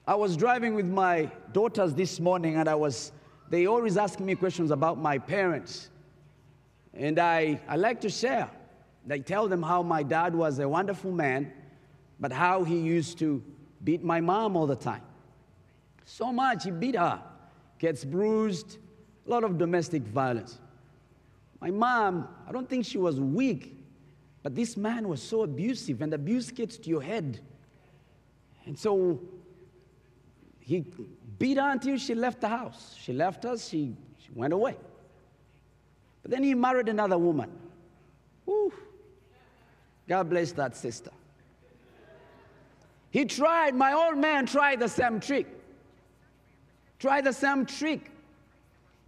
I 0.06 0.16
was 0.16 0.36
driving 0.36 0.74
with 0.74 0.86
my 0.86 1.30
daughters 1.52 1.94
this 1.94 2.18
morning, 2.18 2.56
and 2.56 2.68
I 2.68 2.74
was, 2.74 3.12
they 3.48 3.66
always 3.66 3.96
ask 3.96 4.18
me 4.18 4.34
questions 4.34 4.72
about 4.72 4.98
my 4.98 5.18
parents. 5.18 5.88
And 6.92 7.20
I, 7.20 7.60
I 7.68 7.76
like 7.76 8.00
to 8.00 8.10
share. 8.10 8.50
I 9.08 9.18
tell 9.18 9.46
them 9.46 9.62
how 9.62 9.82
my 9.82 10.02
dad 10.02 10.34
was 10.34 10.58
a 10.58 10.68
wonderful 10.68 11.12
man, 11.12 11.52
but 12.18 12.32
how 12.32 12.64
he 12.64 12.78
used 12.78 13.18
to 13.20 13.42
beat 13.84 14.02
my 14.02 14.20
mom 14.20 14.56
all 14.56 14.66
the 14.66 14.76
time. 14.76 15.02
So 16.10 16.32
much, 16.32 16.64
he 16.64 16.72
beat 16.72 16.96
her, 16.96 17.22
gets 17.78 18.04
bruised, 18.04 18.78
a 19.26 19.30
lot 19.30 19.44
of 19.44 19.58
domestic 19.58 20.02
violence. 20.02 20.58
My 21.60 21.70
mom, 21.70 22.26
I 22.48 22.52
don't 22.52 22.68
think 22.68 22.84
she 22.84 22.98
was 22.98 23.20
weak, 23.20 23.76
but 24.42 24.56
this 24.56 24.76
man 24.76 25.08
was 25.08 25.22
so 25.22 25.44
abusive, 25.44 26.02
and 26.02 26.12
abuse 26.12 26.50
gets 26.50 26.78
to 26.78 26.90
your 26.90 27.00
head. 27.00 27.38
And 28.66 28.76
so 28.76 29.20
he 30.58 30.84
beat 31.38 31.58
her 31.58 31.70
until 31.70 31.96
she 31.96 32.16
left 32.16 32.40
the 32.40 32.48
house. 32.48 32.96
She 33.00 33.12
left 33.12 33.44
us, 33.44 33.68
she, 33.68 33.94
she 34.18 34.30
went 34.34 34.52
away. 34.52 34.76
But 36.22 36.32
then 36.32 36.42
he 36.42 36.56
married 36.56 36.88
another 36.88 37.18
woman. 37.18 37.52
Whew. 38.46 38.72
God 40.08 40.28
bless 40.28 40.50
that 40.52 40.76
sister. 40.76 41.12
He 43.10 43.26
tried, 43.26 43.76
my 43.76 43.92
old 43.92 44.18
man 44.18 44.44
tried 44.46 44.80
the 44.80 44.88
same 44.88 45.20
trick. 45.20 45.46
Tried 47.00 47.24
the 47.24 47.32
same 47.32 47.66
trick. 47.66 48.12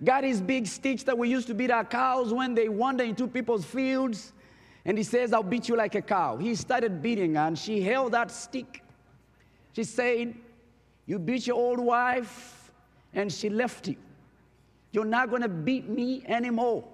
Got 0.02 0.24
his 0.24 0.40
big 0.40 0.66
sticks 0.66 1.04
that 1.04 1.16
we 1.16 1.28
used 1.28 1.46
to 1.48 1.54
beat 1.54 1.70
our 1.70 1.84
cows 1.84 2.32
when 2.32 2.54
they 2.54 2.68
wander 2.68 3.04
into 3.04 3.28
people's 3.28 3.64
fields. 3.64 4.32
And 4.84 4.98
he 4.98 5.04
says, 5.04 5.32
I'll 5.32 5.44
beat 5.44 5.68
you 5.68 5.76
like 5.76 5.94
a 5.94 6.02
cow. 6.02 6.38
He 6.38 6.56
started 6.56 7.02
beating 7.02 7.34
her, 7.36 7.42
and 7.42 7.56
she 7.56 7.82
held 7.82 8.12
that 8.12 8.30
stick. 8.32 8.82
She 9.74 9.84
said, 9.84 10.34
You 11.06 11.18
beat 11.20 11.46
your 11.46 11.56
old 11.56 11.78
wife, 11.78 12.72
and 13.14 13.30
she 13.30 13.48
left 13.48 13.86
you. 13.86 13.96
You're 14.90 15.04
not 15.04 15.30
going 15.30 15.42
to 15.42 15.48
beat 15.48 15.88
me 15.88 16.24
anymore. 16.26 16.84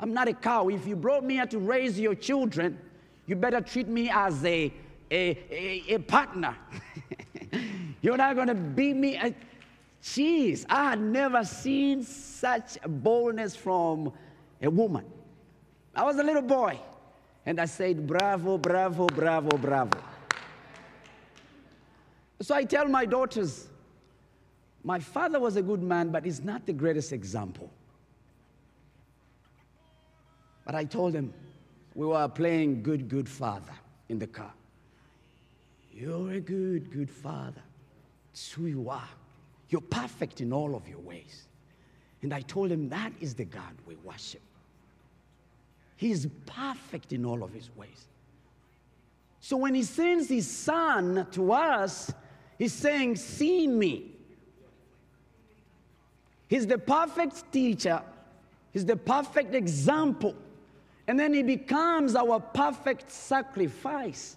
I'm 0.00 0.12
not 0.12 0.28
a 0.28 0.32
cow. 0.32 0.68
If 0.68 0.86
you 0.86 0.96
brought 0.96 1.24
me 1.24 1.34
here 1.34 1.46
to 1.46 1.58
raise 1.58 2.00
your 2.00 2.14
children, 2.14 2.78
you 3.26 3.36
better 3.36 3.60
treat 3.60 3.86
me 3.86 4.10
as 4.10 4.44
a, 4.44 4.72
a, 5.10 5.38
a, 5.50 5.94
a 5.94 5.98
partner. 5.98 6.56
You're 8.02 8.16
not 8.16 8.34
going 8.34 8.48
to 8.48 8.54
beat 8.54 8.96
me. 8.96 9.16
Uh, 9.16 9.30
Jeez, 10.02 10.64
I 10.68 10.90
had 10.90 11.00
never 11.00 11.44
seen 11.44 12.02
such 12.02 12.78
boldness 12.86 13.56
from 13.56 14.12
a 14.62 14.70
woman. 14.70 15.04
I 15.94 16.04
was 16.04 16.16
a 16.18 16.22
little 16.22 16.42
boy, 16.42 16.78
and 17.44 17.60
I 17.60 17.64
said, 17.64 18.06
Bravo, 18.06 18.58
bravo, 18.58 19.06
bravo, 19.06 19.56
bravo. 19.56 19.98
So 22.40 22.54
I 22.54 22.64
tell 22.64 22.86
my 22.86 23.04
daughters, 23.04 23.66
my 24.84 25.00
father 25.00 25.40
was 25.40 25.56
a 25.56 25.62
good 25.62 25.82
man, 25.82 26.10
but 26.10 26.24
he's 26.24 26.42
not 26.42 26.64
the 26.66 26.72
greatest 26.72 27.12
example. 27.12 27.68
But 30.64 30.74
I 30.74 30.84
told 30.84 31.14
them, 31.14 31.34
we 31.94 32.06
were 32.06 32.28
playing 32.28 32.82
good, 32.82 33.08
good 33.08 33.28
father 33.28 33.72
in 34.08 34.18
the 34.18 34.26
car. 34.26 34.52
You're 35.92 36.32
a 36.32 36.40
good, 36.40 36.92
good 36.92 37.10
father. 37.10 37.62
It's 38.32 38.52
who 38.52 38.66
you 38.66 38.88
are. 38.88 39.08
You're 39.70 39.80
perfect 39.80 40.40
in 40.40 40.52
all 40.52 40.74
of 40.74 40.88
your 40.88 41.00
ways. 41.00 41.46
And 42.22 42.32
I 42.32 42.40
told 42.40 42.70
him, 42.70 42.88
That 42.88 43.12
is 43.20 43.34
the 43.34 43.44
God 43.44 43.74
we 43.86 43.96
worship. 43.96 44.40
He's 45.96 46.26
perfect 46.46 47.12
in 47.12 47.24
all 47.24 47.42
of 47.42 47.52
his 47.52 47.74
ways. 47.76 48.06
So 49.40 49.56
when 49.56 49.74
he 49.74 49.82
sends 49.82 50.28
his 50.28 50.50
son 50.50 51.26
to 51.32 51.52
us, 51.52 52.12
he's 52.58 52.72
saying, 52.72 53.16
See 53.16 53.66
me. 53.66 54.12
He's 56.48 56.66
the 56.66 56.78
perfect 56.78 57.52
teacher, 57.52 58.02
he's 58.72 58.86
the 58.86 58.96
perfect 58.96 59.54
example. 59.54 60.34
And 61.06 61.18
then 61.18 61.32
he 61.32 61.42
becomes 61.42 62.14
our 62.14 62.38
perfect 62.38 63.10
sacrifice. 63.10 64.36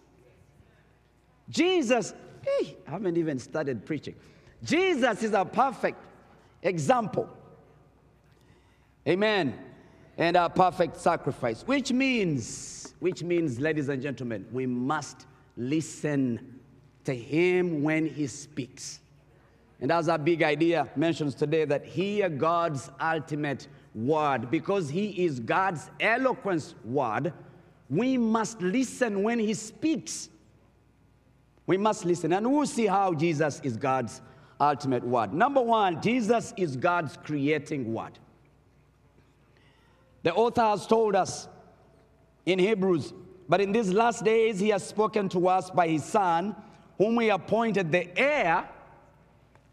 Jesus, 1.50 2.14
hey, 2.46 2.78
I 2.88 2.92
haven't 2.92 3.18
even 3.18 3.40
started 3.40 3.86
preaching. 3.86 4.16
Jesus 4.64 5.24
is 5.24 5.34
a 5.34 5.46
perfect 5.46 5.98
example. 6.62 7.30
Amen. 9.08 9.58
And 10.18 10.38
a 10.38 10.50
perfect 10.50 10.98
sacrifice, 10.98 11.64
which 11.64 11.92
means, 11.92 12.94
which 13.00 13.24
means, 13.24 13.60
ladies 13.60 13.90
and 13.90 14.02
gentlemen, 14.02 14.46
we 14.52 14.66
must 14.66 15.26
listen 15.58 16.60
to 17.06 17.16
him 17.16 17.82
when 17.82 18.06
he 18.06 18.28
speaks. 18.28 19.00
And 19.80 19.90
that's 19.90 20.08
our 20.08 20.20
big 20.20 20.44
idea 20.44 20.88
mentions 20.96 21.34
today 21.34 21.66
that 21.66 21.84
hear 21.84 22.30
God's 22.30 22.92
ultimate 23.02 23.68
word. 23.96 24.52
Because 24.52 24.90
he 24.90 25.26
is 25.26 25.40
God's 25.40 25.90
eloquence 26.00 26.76
word, 26.86 27.34
we 27.90 28.18
must 28.18 28.62
listen 28.62 29.24
when 29.24 29.40
he 29.40 29.56
speaks. 29.56 30.30
We 31.66 31.78
must 31.78 32.06
listen. 32.06 32.32
And 32.34 32.52
we'll 32.52 32.68
see 32.68 32.86
how 32.86 33.14
Jesus 33.14 33.60
is 33.64 33.76
God's 33.76 34.22
ultimate 34.62 35.04
word. 35.04 35.34
Number 35.34 35.62
one, 35.62 36.02
Jesus 36.02 36.54
is 36.56 36.76
God's 36.76 37.18
creating 37.18 37.94
word. 37.94 38.20
The 40.24 40.34
author 40.34 40.62
has 40.62 40.86
told 40.86 41.16
us 41.16 41.48
in 42.46 42.60
Hebrews, 42.60 43.14
but 43.50 43.60
in 43.60 43.72
these 43.72 43.92
last 43.92 44.24
days 44.24 44.60
he 44.60 44.70
has 44.70 44.88
spoken 44.88 45.28
to 45.30 45.48
us 45.48 45.72
by 45.72 45.88
his 45.88 46.06
Son, 46.06 46.56
whom 46.98 47.16
we 47.16 47.32
appointed 47.32 47.92
the 47.92 48.16
heir, 48.18 48.70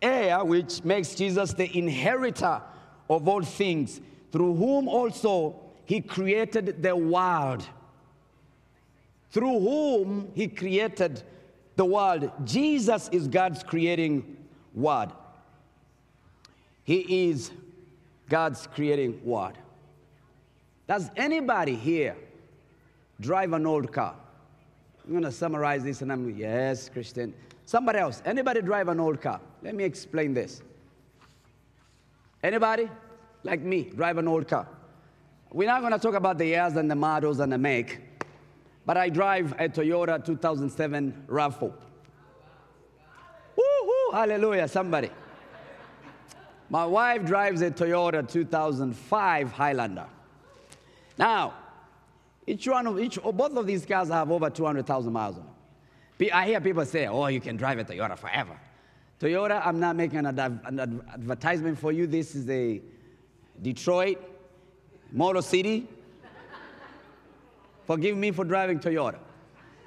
heir, 0.00 0.42
which 0.44 0.82
makes 0.84 1.14
Jesus 1.14 1.52
the 1.52 1.76
inheritor 1.76 2.62
of 3.10 3.28
all 3.28 3.42
things, 3.42 4.00
through 4.32 4.54
whom 4.54 4.88
also 4.88 5.60
he 5.84 6.00
created 6.00 6.82
the 6.82 6.96
world. 6.96 7.66
Through 9.30 9.60
whom 9.60 10.30
he 10.34 10.48
created 10.48 11.22
the 11.76 11.84
world. 11.84 12.30
Jesus 12.44 13.10
is 13.12 13.28
God's 13.28 13.62
creating 13.62 14.37
word. 14.78 15.10
He 16.84 17.28
is 17.28 17.50
God's 18.28 18.66
creating 18.68 19.20
word. 19.24 19.54
Does 20.86 21.10
anybody 21.16 21.74
here 21.74 22.16
drive 23.20 23.52
an 23.52 23.66
old 23.66 23.92
car? 23.92 24.14
I'm 25.04 25.10
going 25.10 25.24
to 25.24 25.32
summarize 25.32 25.82
this 25.84 26.00
and 26.02 26.12
I'm, 26.12 26.36
yes, 26.36 26.88
Christian. 26.88 27.34
Somebody 27.66 27.98
else, 27.98 28.22
anybody 28.24 28.62
drive 28.62 28.88
an 28.88 29.00
old 29.00 29.20
car? 29.20 29.40
Let 29.62 29.74
me 29.74 29.84
explain 29.84 30.32
this. 30.32 30.62
Anybody, 32.42 32.88
like 33.42 33.60
me, 33.60 33.84
drive 33.84 34.16
an 34.18 34.28
old 34.28 34.48
car? 34.48 34.66
We're 35.50 35.66
not 35.66 35.80
going 35.80 35.92
to 35.92 35.98
talk 35.98 36.14
about 36.14 36.38
the 36.38 36.46
years 36.46 36.74
and 36.76 36.90
the 36.90 36.94
models 36.94 37.40
and 37.40 37.52
the 37.52 37.58
make, 37.58 38.00
but 38.86 38.96
I 38.96 39.08
drive 39.08 39.52
a 39.52 39.68
Toyota 39.68 40.24
2007 40.24 41.24
RAV4. 41.28 41.72
Hallelujah, 44.12 44.68
somebody. 44.68 45.10
My 46.70 46.84
wife 46.84 47.24
drives 47.24 47.62
a 47.62 47.70
Toyota 47.70 48.28
2005 48.28 49.52
Highlander. 49.52 50.06
Now, 51.16 51.54
each 52.46 52.66
one 52.66 52.86
of 52.86 52.98
each, 52.98 53.18
oh, 53.22 53.32
both 53.32 53.56
of 53.56 53.66
these 53.66 53.84
cars 53.84 54.08
have 54.08 54.30
over 54.30 54.50
200,000 54.50 55.12
miles 55.12 55.36
on 55.36 55.44
them. 55.44 56.30
I 56.32 56.46
hear 56.46 56.60
people 56.60 56.84
say, 56.84 57.06
"Oh, 57.06 57.26
you 57.26 57.40
can 57.40 57.56
drive 57.56 57.78
a 57.78 57.84
Toyota 57.84 58.18
forever." 58.18 58.58
Toyota, 59.20 59.64
I'm 59.64 59.80
not 59.80 59.96
making 59.96 60.26
an, 60.26 60.38
an 60.38 61.02
advertisement 61.12 61.78
for 61.78 61.92
you. 61.92 62.06
This 62.06 62.34
is 62.34 62.48
a 62.48 62.80
Detroit 63.60 64.18
Motor 65.12 65.42
City. 65.42 65.88
Forgive 67.86 68.16
me 68.16 68.30
for 68.30 68.44
driving 68.44 68.78
Toyota. 68.78 69.18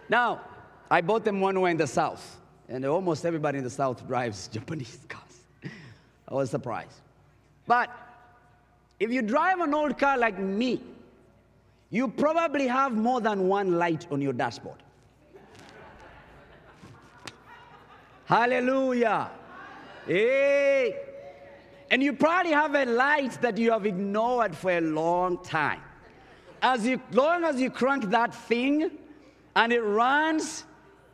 Now, 0.09 0.41
I 0.89 1.01
bought 1.01 1.23
them 1.23 1.39
one 1.39 1.59
way 1.61 1.71
in 1.71 1.77
the 1.77 1.87
South, 1.87 2.40
and 2.71 2.85
almost 2.85 3.25
everybody 3.25 3.57
in 3.57 3.65
the 3.65 3.69
South 3.69 4.07
drives 4.07 4.47
Japanese 4.47 4.99
cars. 5.09 5.43
I 6.27 6.33
was 6.33 6.49
surprised. 6.49 7.01
But 7.67 7.89
if 8.99 9.11
you 9.11 9.21
drive 9.21 9.59
an 9.59 9.73
old 9.73 9.97
car 9.97 10.17
like 10.17 10.39
me, 10.39 10.81
you 11.89 12.07
probably 12.07 12.67
have 12.67 12.93
more 12.93 13.19
than 13.19 13.49
one 13.49 13.77
light 13.77 14.07
on 14.09 14.21
your 14.21 14.31
dashboard. 14.31 14.77
Hallelujah. 18.25 19.29
Hey. 20.07 20.95
And 21.89 22.01
you 22.01 22.13
probably 22.13 22.53
have 22.53 22.73
a 22.73 22.85
light 22.85 23.41
that 23.41 23.57
you 23.57 23.71
have 23.71 23.85
ignored 23.85 24.55
for 24.55 24.71
a 24.71 24.79
long 24.79 25.43
time. 25.43 25.81
As 26.61 26.85
you, 26.85 27.01
long 27.11 27.43
as 27.43 27.59
you 27.59 27.69
crank 27.69 28.09
that 28.11 28.33
thing 28.33 28.91
and 29.57 29.73
it 29.73 29.81
runs, 29.81 30.63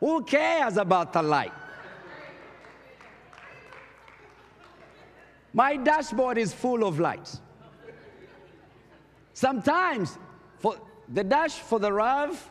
who 0.00 0.22
cares 0.22 0.76
about 0.76 1.12
the 1.12 1.22
light? 1.22 1.52
My 5.52 5.76
dashboard 5.76 6.38
is 6.38 6.52
full 6.52 6.84
of 6.84 7.00
lights. 7.00 7.40
Sometimes, 9.32 10.18
for 10.58 10.76
the 11.08 11.24
dash 11.24 11.54
for 11.54 11.78
the 11.78 11.92
RAV, 11.92 12.50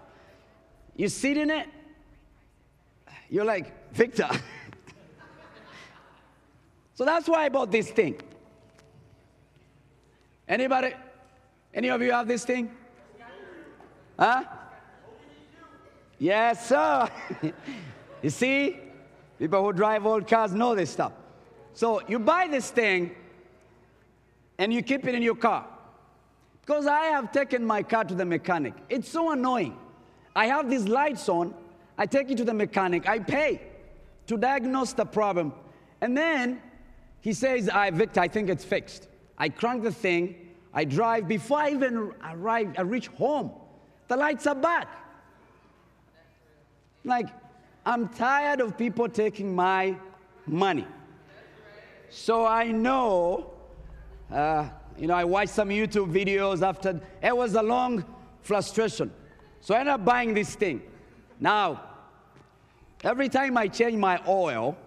you 0.96 1.08
sit 1.08 1.38
in 1.38 1.50
it, 1.50 1.68
you're 3.30 3.46
like, 3.46 3.94
Victor. 3.94 4.30
so 6.96 7.06
that's 7.06 7.28
why 7.28 7.46
I 7.46 7.50
bought 7.50 7.72
this 7.72 7.92
thing. 7.92 8.20
Anybody? 10.48 10.94
Any 11.74 11.90
of 11.90 12.02
you 12.02 12.12
have 12.12 12.28
this 12.28 12.46
thing? 12.46 12.72
Huh? 14.18 14.44
Yes, 16.20 16.68
sir. 16.68 17.10
you 18.22 18.30
see, 18.30 18.80
people 19.38 19.64
who 19.64 19.74
drive 19.74 20.06
old 20.06 20.28
cars 20.28 20.54
know 20.54 20.76
this 20.76 20.90
stuff. 20.90 21.12
So 21.74 22.02
you 22.08 22.18
buy 22.18 22.48
this 22.48 22.72
thing 22.72 23.16
and 24.58 24.74
you 24.74 24.82
keep 24.82 25.06
it 25.06 25.14
in 25.14 25.22
your 25.22 25.36
car. 25.36 25.68
Because 26.62 26.88
I 26.88 27.06
have 27.06 27.32
taken 27.32 27.64
my 27.64 27.84
car 27.84 28.04
to 28.04 28.16
the 28.16 28.26
mechanic. 28.26 28.74
It's 28.90 29.08
so 29.08 29.32
annoying. 29.32 29.78
I 30.36 30.48
have 30.48 30.70
these 30.70 30.88
lights 30.88 31.30
on, 31.30 31.54
I 31.98 32.06
take 32.06 32.30
it 32.30 32.38
to 32.38 32.44
the 32.44 32.54
mechanic, 32.54 33.08
I 33.08 33.20
pay 33.20 33.62
to 34.28 34.38
diagnose 34.38 34.94
the 34.94 35.06
problem. 35.06 35.54
And 36.02 36.18
then 36.18 36.62
he 37.22 37.34
says, 37.34 37.70
I, 37.70 37.90
Victor, 37.92 38.20
I 38.20 38.28
think 38.28 38.50
it's 38.50 38.66
fixed. 38.66 39.08
I 39.38 39.50
crank 39.50 39.84
the 39.84 39.92
thing, 39.92 40.36
I 40.74 40.84
drive. 40.84 41.28
Before 41.28 41.60
I 41.60 41.72
even 41.72 42.12
arrive, 42.24 42.76
I 42.78 42.82
reach 42.82 43.08
home, 43.08 43.52
the 44.08 44.18
lights 44.18 44.46
are 44.48 44.56
back. 44.56 44.88
Like, 47.08 47.30
I'm 47.86 48.10
tired 48.10 48.60
of 48.60 48.78
people 48.78 49.08
taking 49.08 49.56
my 49.56 49.96
money. 50.46 50.86
So 52.10 52.46
I 52.46 52.66
know, 52.66 53.54
uh, 54.30 54.68
you 54.98 55.08
know, 55.08 55.14
I 55.14 55.24
watched 55.24 55.52
some 55.52 55.70
YouTube 55.70 56.12
videos 56.12 56.62
after, 56.62 57.00
it 57.24 57.36
was 57.36 57.56
a 57.56 57.62
long 57.62 58.04
frustration. 58.42 59.10
So 59.62 59.74
I 59.74 59.80
ended 59.80 59.94
up 59.94 60.04
buying 60.04 60.34
this 60.34 60.54
thing. 60.56 60.82
Now, 61.40 61.82
every 63.06 63.30
time 63.30 63.58
I 63.58 63.70
change 63.70 63.96
my 63.96 64.22
oil, 64.28 64.78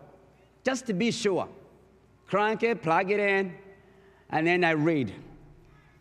just 0.62 0.86
to 0.88 0.92
be 0.92 1.10
sure, 1.10 1.48
crank 2.26 2.62
it, 2.62 2.82
plug 2.82 3.10
it 3.10 3.20
in, 3.20 3.54
and 4.28 4.46
then 4.46 4.62
I 4.62 4.72
read. 4.72 5.14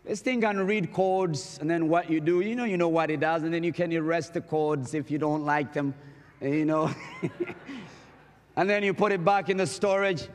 This 0.04 0.20
thing 0.20 0.42
can 0.42 0.66
read 0.66 0.92
codes, 0.92 1.58
and 1.62 1.70
then 1.70 1.88
what 1.88 2.10
you 2.10 2.20
do, 2.20 2.40
you 2.40 2.56
know, 2.56 2.64
you 2.64 2.76
know 2.76 2.88
what 2.88 3.10
it 3.10 3.20
does, 3.20 3.42
and 3.42 3.54
then 3.54 3.62
you 3.62 3.72
can 3.72 3.90
erase 3.90 4.28
the 4.28 4.40
codes 4.42 4.92
if 4.92 5.10
you 5.10 5.18
don't 5.18 5.44
like 5.44 5.72
them, 5.72 5.94
you 6.40 6.64
know. 6.64 6.90
and 8.56 8.68
then 8.68 8.82
you 8.82 8.94
put 8.94 9.12
it 9.12 9.24
back 9.24 9.48
in 9.48 9.56
the 9.56 9.66
storage 9.66 10.28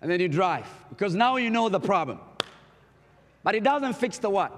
and 0.00 0.10
then 0.10 0.20
you 0.20 0.28
drive 0.28 0.66
because 0.90 1.14
now 1.14 1.36
you 1.36 1.50
know 1.50 1.68
the 1.68 1.80
problem. 1.80 2.20
But 3.42 3.54
it 3.54 3.62
doesn't 3.62 3.94
fix 3.94 4.18
the 4.18 4.30
what? 4.30 4.52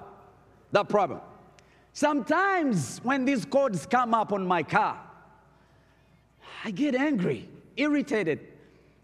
The 0.72 0.84
problem. 0.84 1.20
Sometimes 1.92 2.98
when 3.02 3.24
these 3.24 3.44
codes 3.44 3.86
come 3.86 4.12
up 4.12 4.32
on 4.32 4.46
my 4.46 4.62
car, 4.62 5.00
I 6.64 6.70
get 6.72 6.94
angry, 6.94 7.48
irritated. 7.76 8.40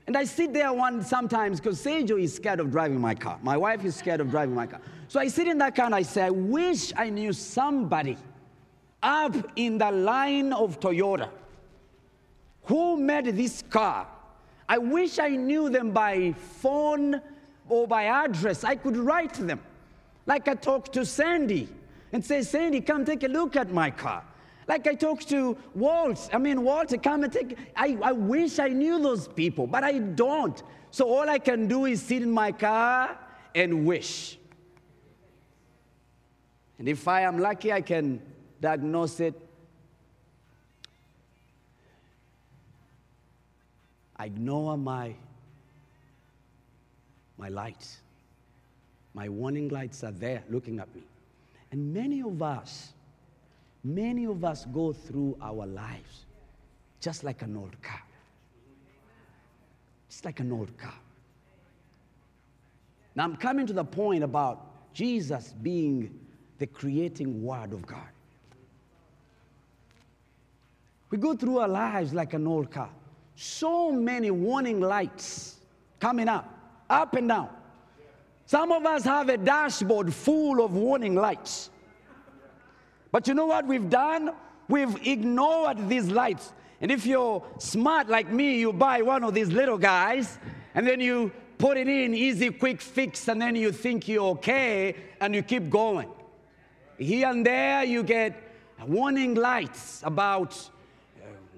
And 0.07 0.17
I 0.17 0.25
sit 0.25 0.53
there 0.53 0.73
one 0.73 1.03
sometimes 1.05 1.61
because 1.61 1.83
Seijo 1.83 2.21
is 2.21 2.35
scared 2.35 2.59
of 2.59 2.71
driving 2.73 3.01
my 3.01 3.15
car. 3.15 3.39
My 3.43 3.57
wife 3.57 3.85
is 3.85 3.95
scared 3.95 4.21
of 4.21 4.31
driving 4.31 4.55
my 4.55 4.67
car. 4.67 4.81
So 5.07 5.21
I 5.21 5.29
sit 5.29 5.47
in 5.47 5.59
that 5.59 5.77
car 5.77 5.87
and 5.87 5.95
I 5.95 6.03
say, 6.03 6.23
I 6.23 6.31
wish 6.31 6.93
I 6.97 7.09
knew 7.09 7.33
somebody 7.33 8.19
up 9.03 9.35
in 9.57 9.79
the 9.79 9.91
line 9.91 10.53
of 10.53 10.81
Toyota 10.81 11.29
who 12.65 12.97
made 12.97 13.27
this 13.27 13.63
car 13.69 14.07
I 14.73 14.79
wish 14.79 15.19
I 15.19 15.29
knew 15.29 15.69
them 15.69 15.91
by 15.91 16.33
phone 16.33 17.21
or 17.69 17.87
by 17.87 18.05
address. 18.05 18.65
I 18.65 18.75
could 18.75 18.97
write 18.97 19.35
them. 19.35 19.61
Like 20.25 20.49
I 20.49 20.55
talked 20.55 20.95
to 20.95 21.05
Sandy 21.05 21.69
and 22.11 22.25
say, 22.25 22.41
Sandy, 22.41 22.81
come 22.81 23.05
take 23.05 23.23
a 23.23 23.29
look 23.29 23.55
at 23.55 23.71
my 23.71 23.91
car. 23.91 24.25
Like 24.67 24.87
I 24.87 24.95
talked 24.95 25.29
to 25.29 25.59
Walt. 25.75 26.31
I 26.33 26.39
mean, 26.39 26.63
Walter, 26.63 26.97
come 26.97 27.25
and 27.25 27.31
take. 27.31 27.59
I, 27.77 27.99
I 28.03 28.13
wish 28.13 28.59
I 28.59 28.69
knew 28.69 28.99
those 29.03 29.29
people, 29.29 29.67
but 29.67 29.85
I 29.85 29.99
don't. 29.99 30.63
So 30.91 31.07
all 31.07 31.29
I 31.29 31.39
can 31.39 31.69
do 31.69 31.85
is 31.85 32.01
sit 32.01 32.23
in 32.23 32.31
my 32.31 32.53
car 32.53 33.19
and 33.55 33.85
wish. 33.85 34.39
And 36.79 36.89
if 36.89 37.07
I 37.09 37.23
am 37.23 37.39
lucky, 37.39 37.73
I 37.73 37.83
can 37.83 38.23
diagnose 38.63 39.21
it 39.21 39.35
I 44.23 44.27
ignore 44.27 44.79
my, 44.79 45.17
my 47.37 47.49
lights. 47.49 48.03
My 49.15 49.29
warning 49.29 49.69
lights 49.69 50.05
are 50.05 50.13
there 50.13 50.45
looking 50.49 50.79
at 50.79 50.95
me. 50.95 51.03
And 51.73 51.93
many 51.93 52.23
of 52.23 52.41
us, 52.41 52.93
many 53.83 54.27
of 54.27 54.45
us 54.45 54.65
go 54.67 54.93
through 54.93 55.37
our 55.43 55.67
lives 55.67 56.27
just 57.01 57.25
like 57.25 57.43
an 57.43 57.57
old 57.57 57.75
car. 57.83 58.01
Just 60.09 60.25
like 60.25 60.39
an 60.39 60.53
old 60.53 60.79
car. 60.79 60.95
Now 63.17 63.25
I'm 63.25 63.35
coming 63.35 63.67
to 63.67 63.73
the 63.73 63.85
point 63.85 64.23
about 64.23 64.95
Jesus 64.95 65.53
being 65.63 66.17
the 66.59 66.69
creating 66.69 67.43
word 67.43 67.73
of 67.73 67.85
God. 67.85 68.13
We 71.13 71.19
go 71.19 71.35
through 71.35 71.59
our 71.59 71.69
lives 71.69 72.15
like 72.15 72.33
an 72.33 72.47
old 72.47 72.73
car 72.73 72.89
so 73.35 73.91
many 73.91 74.31
warning 74.31 74.81
lights 74.81 75.57
coming 76.01 76.29
up, 76.29 76.49
up 76.89 77.15
and 77.15 77.29
down. 77.29 77.49
Some 78.47 78.71
of 78.73 78.85
us 78.85 79.05
have 79.05 79.29
a 79.29 79.37
dashboard 79.37 80.13
full 80.13 80.65
of 80.65 80.75
warning 80.75 81.15
lights. 81.15 81.71
But 83.11 83.27
you 83.27 83.35
know 83.35 83.47
what 83.47 83.67
we've 83.67 83.89
done? 83.89 84.33
We've 84.69 84.95
ignored 85.07 85.89
these 85.89 86.09
lights. 86.09 86.53
And 86.81 86.91
if 86.91 87.05
you're 87.05 87.43
smart 87.59 88.09
like 88.09 88.31
me, 88.31 88.59
you 88.59 88.73
buy 88.73 89.03
one 89.03 89.25
of 89.25 89.35
these 89.35 89.49
little 89.49 89.79
guys 89.79 90.39
and 90.75 90.87
then 90.87 91.01
you 91.01 91.33
put 91.59 91.77
it 91.77 91.89
in, 91.89 92.15
easy, 92.15 92.51
quick 92.51 92.81
fix, 92.81 93.29
and 93.29 93.41
then 93.41 93.57
you 93.57 93.73
think 93.73 94.09
you're 94.09 94.31
okay 94.31 94.95
and 95.21 95.35
you 95.35 95.43
keep 95.43 95.69
going. 95.69 96.11
Here 96.99 97.29
and 97.29 97.45
there, 97.45 97.85
you 97.85 98.03
get 98.03 98.41
warning 98.87 99.35
lights 99.35 100.03
about 100.05 100.71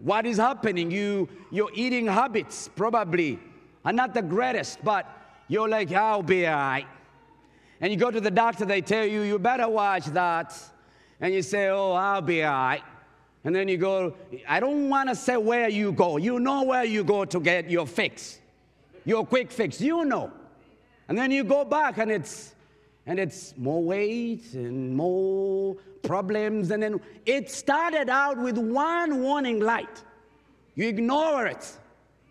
what 0.05 0.27
is 0.27 0.37
happening. 0.37 0.91
You, 0.91 1.29
your 1.51 1.71
eating 1.75 2.07
habits 2.07 2.69
probably 2.69 3.39
are 3.85 3.93
not 3.93 4.13
the 4.13 4.23
greatest, 4.23 4.85
but 4.85 5.07
you're 5.49 5.69
like, 5.69 5.91
I'll 5.93 6.23
be 6.23 6.47
all 6.47 6.55
right. 6.55 6.87
And 7.81 7.91
you 7.91 7.99
go 7.99 8.11
to 8.11 8.21
the 8.21 8.31
doctor, 8.31 8.67
they 8.67 8.83
tell 8.83 9.07
you, 9.07 9.23
you 9.23 9.39
better 9.39 9.69
watch 9.69 10.05
that. 10.07 10.55
And 11.21 11.33
you 11.33 11.41
say, 11.43 11.69
oh, 11.69 11.93
I'll 11.93 12.21
be 12.21 12.45
all 12.45 12.53
right. 12.53 12.83
And 13.45 13.55
then 13.55 13.67
you 13.67 13.79
go, 13.79 14.15
I 14.47 14.61
don't 14.61 14.89
want 14.91 15.09
to 15.09 15.17
say 15.17 15.37
where 15.37 15.69
you 15.69 15.93
go. 15.93 16.19
You 16.19 16.39
know 16.39 16.65
where 16.65 16.85
you 16.85 17.03
go 17.03 17.25
to 17.25 17.41
get 17.41 17.71
your 17.71 17.87
fix, 17.87 18.39
your 19.05 19.25
quick 19.27 19.51
fix. 19.51 19.81
You 19.81 20.05
know. 20.05 20.31
And 21.09 21.17
then 21.17 21.31
you 21.31 21.45
go 21.45 21.65
back 21.65 21.99
and 21.99 22.11
it's 22.11 22.54
and 23.07 23.19
it's 23.19 23.55
more 23.57 23.83
weight 23.83 24.55
and 24.55 24.97
more 24.97 25.77
problems. 26.03 26.71
And 26.71 26.83
then 26.83 27.01
it 27.27 27.51
started 27.51 28.09
out 28.09 28.39
with 28.39 28.59
one 28.59 29.23
warning 29.23 29.61
light. 29.61 30.03
You 30.75 30.89
ignore 30.89 31.47
it, 31.47 31.71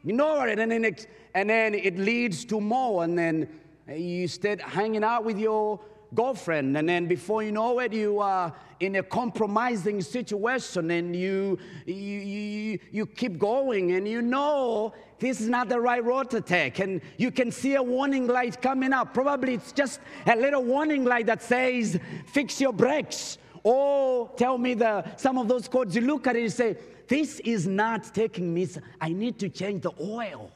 ignore 0.05 0.47
it, 0.47 0.59
and 0.59 0.71
then 0.71 0.83
it, 0.83 1.07
and 1.33 1.49
then 1.49 1.73
it 1.75 1.97
leads 1.97 2.43
to 2.45 2.59
more. 2.59 3.03
And 3.03 3.17
then 3.17 3.47
you 3.87 4.27
start 4.27 4.61
hanging 4.61 5.03
out 5.03 5.23
with 5.23 5.37
your 5.37 5.79
girlfriend, 6.15 6.77
and 6.77 6.87
then 6.87 7.07
before 7.07 7.43
you 7.43 7.51
know 7.51 7.79
it, 7.79 7.93
you 7.93 8.19
are 8.19 8.53
in 8.79 8.95
a 8.97 9.03
compromising 9.03 10.01
situation, 10.01 10.91
and 10.91 11.15
you, 11.15 11.57
you, 11.85 11.93
you, 11.95 12.79
you 12.91 13.05
keep 13.05 13.37
going, 13.37 13.93
and 13.93 14.07
you 14.07 14.21
know 14.21 14.93
this 15.19 15.39
is 15.39 15.47
not 15.47 15.69
the 15.69 15.79
right 15.79 16.03
road 16.03 16.29
to 16.31 16.41
take, 16.41 16.79
and 16.79 17.01
you 17.17 17.31
can 17.31 17.51
see 17.51 17.75
a 17.75 17.83
warning 17.83 18.27
light 18.27 18.61
coming 18.61 18.93
up. 18.93 19.13
Probably 19.13 19.53
it's 19.55 19.71
just 19.71 19.99
a 20.27 20.35
little 20.35 20.63
warning 20.63 21.05
light 21.05 21.27
that 21.27 21.41
says, 21.41 21.99
fix 22.27 22.59
your 22.59 22.73
brakes. 22.73 23.37
Or 23.63 24.29
tell 24.35 24.57
me 24.57 24.73
the 24.73 25.05
some 25.15 25.37
of 25.37 25.47
those 25.47 25.69
codes. 25.69 25.95
You 25.95 26.01
look 26.01 26.27
at 26.27 26.35
it 26.35 26.41
and 26.41 26.51
say, 26.51 26.77
This 27.07 27.39
is 27.45 27.65
not 27.65 28.13
taking 28.13 28.53
me. 28.53 28.67
I 28.99 29.13
need 29.13 29.39
to 29.39 29.47
change 29.47 29.83
the 29.83 29.91
oil. 30.01 30.51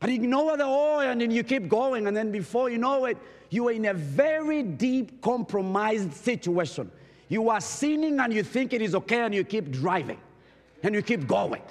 But 0.00 0.10
ignore 0.10 0.56
the 0.56 0.64
oil 0.64 1.00
and 1.00 1.20
then 1.20 1.30
you 1.30 1.42
keep 1.42 1.68
going, 1.68 2.06
and 2.06 2.16
then 2.16 2.30
before 2.30 2.70
you 2.70 2.78
know 2.78 3.04
it, 3.06 3.18
you 3.50 3.68
are 3.68 3.72
in 3.72 3.86
a 3.86 3.94
very 3.94 4.62
deep, 4.62 5.20
compromised 5.22 6.12
situation. 6.12 6.90
You 7.28 7.50
are 7.50 7.60
sinning 7.60 8.20
and 8.20 8.32
you 8.32 8.42
think 8.42 8.72
it 8.72 8.82
is 8.82 8.94
okay, 8.94 9.20
and 9.22 9.34
you 9.34 9.44
keep 9.44 9.70
driving 9.70 10.18
and 10.82 10.94
you 10.94 11.02
keep 11.02 11.26
going. 11.26 11.62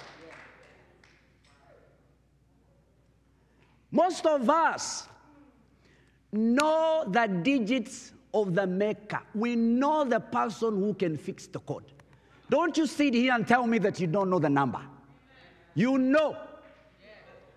Most 3.90 4.26
of 4.26 4.50
us 4.50 5.08
know 6.30 7.04
the 7.08 7.26
digits 7.26 8.12
of 8.34 8.54
the 8.54 8.66
maker. 8.66 9.20
We 9.34 9.56
know 9.56 10.04
the 10.04 10.20
person 10.20 10.76
who 10.76 10.92
can 10.92 11.16
fix 11.16 11.46
the 11.46 11.60
code. 11.60 11.84
Don't 12.50 12.76
you 12.76 12.86
sit 12.86 13.14
here 13.14 13.32
and 13.32 13.48
tell 13.48 13.66
me 13.66 13.78
that 13.78 13.98
you 13.98 14.06
don't 14.06 14.28
know 14.28 14.38
the 14.38 14.50
number. 14.50 14.80
You 15.74 15.96
know. 15.96 16.36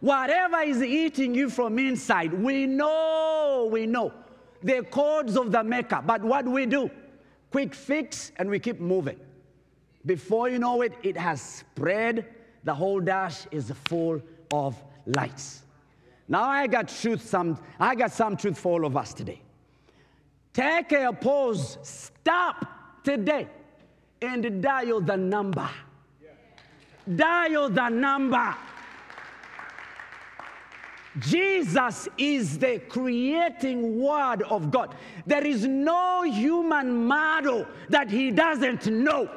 Whatever 0.01 0.61
is 0.61 0.81
eating 0.81 1.33
you 1.33 1.49
from 1.49 1.79
inside, 1.79 2.33
we 2.33 2.65
know, 2.65 3.69
we 3.71 3.85
know 3.85 4.11
the 4.63 4.83
codes 4.83 5.37
of 5.37 5.51
the 5.51 5.63
maker. 5.63 6.01
But 6.05 6.23
what 6.23 6.45
we 6.45 6.65
do? 6.65 6.89
Quick 7.51 7.73
fix 7.73 8.31
and 8.37 8.49
we 8.49 8.59
keep 8.59 8.79
moving. 8.79 9.19
Before 10.05 10.49
you 10.49 10.57
know 10.57 10.81
it, 10.81 10.93
it 11.03 11.15
has 11.15 11.41
spread. 11.41 12.25
The 12.63 12.73
whole 12.73 12.99
dash 12.99 13.45
is 13.51 13.71
full 13.85 14.21
of 14.51 14.75
lights. 15.05 15.61
Now 16.27 16.43
I 16.43 16.65
got 16.65 16.87
truth, 16.87 17.27
some 17.27 17.59
I 17.79 17.93
got 17.93 18.11
some 18.11 18.37
truth 18.37 18.57
for 18.57 18.79
all 18.79 18.85
of 18.85 18.97
us 18.97 19.13
today. 19.13 19.41
Take 20.53 20.93
a 20.93 21.13
pause, 21.13 21.77
stop 21.83 23.03
today, 23.03 23.47
and 24.21 24.61
dial 24.61 25.01
the 25.01 25.17
number. 25.17 25.69
Dial 27.15 27.69
the 27.69 27.89
number. 27.89 28.55
Jesus 31.19 32.07
is 32.17 32.57
the 32.57 32.79
creating 32.87 33.99
word 33.99 34.43
of 34.43 34.71
God. 34.71 34.95
There 35.25 35.45
is 35.45 35.67
no 35.67 36.23
human 36.23 37.05
model 37.05 37.65
that 37.89 38.09
he 38.09 38.31
doesn't 38.31 38.87
know. 38.87 39.29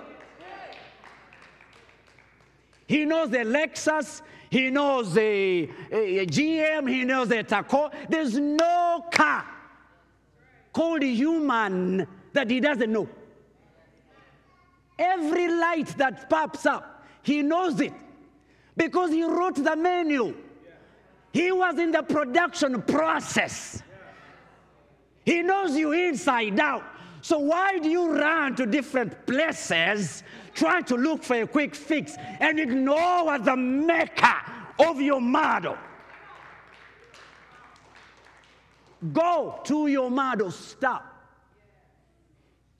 He 2.86 3.04
knows 3.04 3.30
the 3.30 3.38
Lexus, 3.38 4.22
he 4.50 4.70
knows 4.70 5.14
the 5.14 5.68
eh, 5.90 5.96
eh, 5.96 6.24
GM, 6.26 6.88
he 6.88 7.04
knows 7.04 7.28
the 7.28 7.42
Taco. 7.42 7.90
There's 8.08 8.38
no 8.38 9.04
car 9.10 9.44
called 10.72 11.02
human 11.02 12.06
that 12.34 12.50
he 12.50 12.60
doesn't 12.60 12.92
know. 12.92 13.08
Every 14.98 15.48
light 15.48 15.88
that 15.98 16.28
pops 16.30 16.66
up, 16.66 17.04
he 17.22 17.42
knows 17.42 17.80
it 17.80 17.92
because 18.76 19.10
he 19.10 19.24
wrote 19.24 19.56
the 19.56 19.74
manual. 19.74 20.34
He 21.34 21.50
was 21.50 21.80
in 21.80 21.90
the 21.90 22.04
production 22.04 22.80
process. 22.82 23.82
He 25.24 25.42
knows 25.42 25.76
you 25.76 25.90
inside 25.90 26.60
out. 26.60 26.84
So 27.22 27.40
why 27.40 27.80
do 27.80 27.88
you 27.90 28.16
run 28.16 28.54
to 28.54 28.66
different 28.66 29.26
places 29.26 30.22
trying 30.54 30.84
to 30.84 30.94
look 30.94 31.24
for 31.24 31.42
a 31.42 31.46
quick 31.46 31.74
fix 31.74 32.14
and 32.38 32.60
ignore 32.60 33.36
the 33.40 33.56
maker 33.56 34.36
of 34.78 35.00
your 35.00 35.20
model? 35.20 35.76
Go 39.12 39.60
to 39.64 39.88
your 39.88 40.12
model. 40.12 40.52
Stop. 40.52 41.04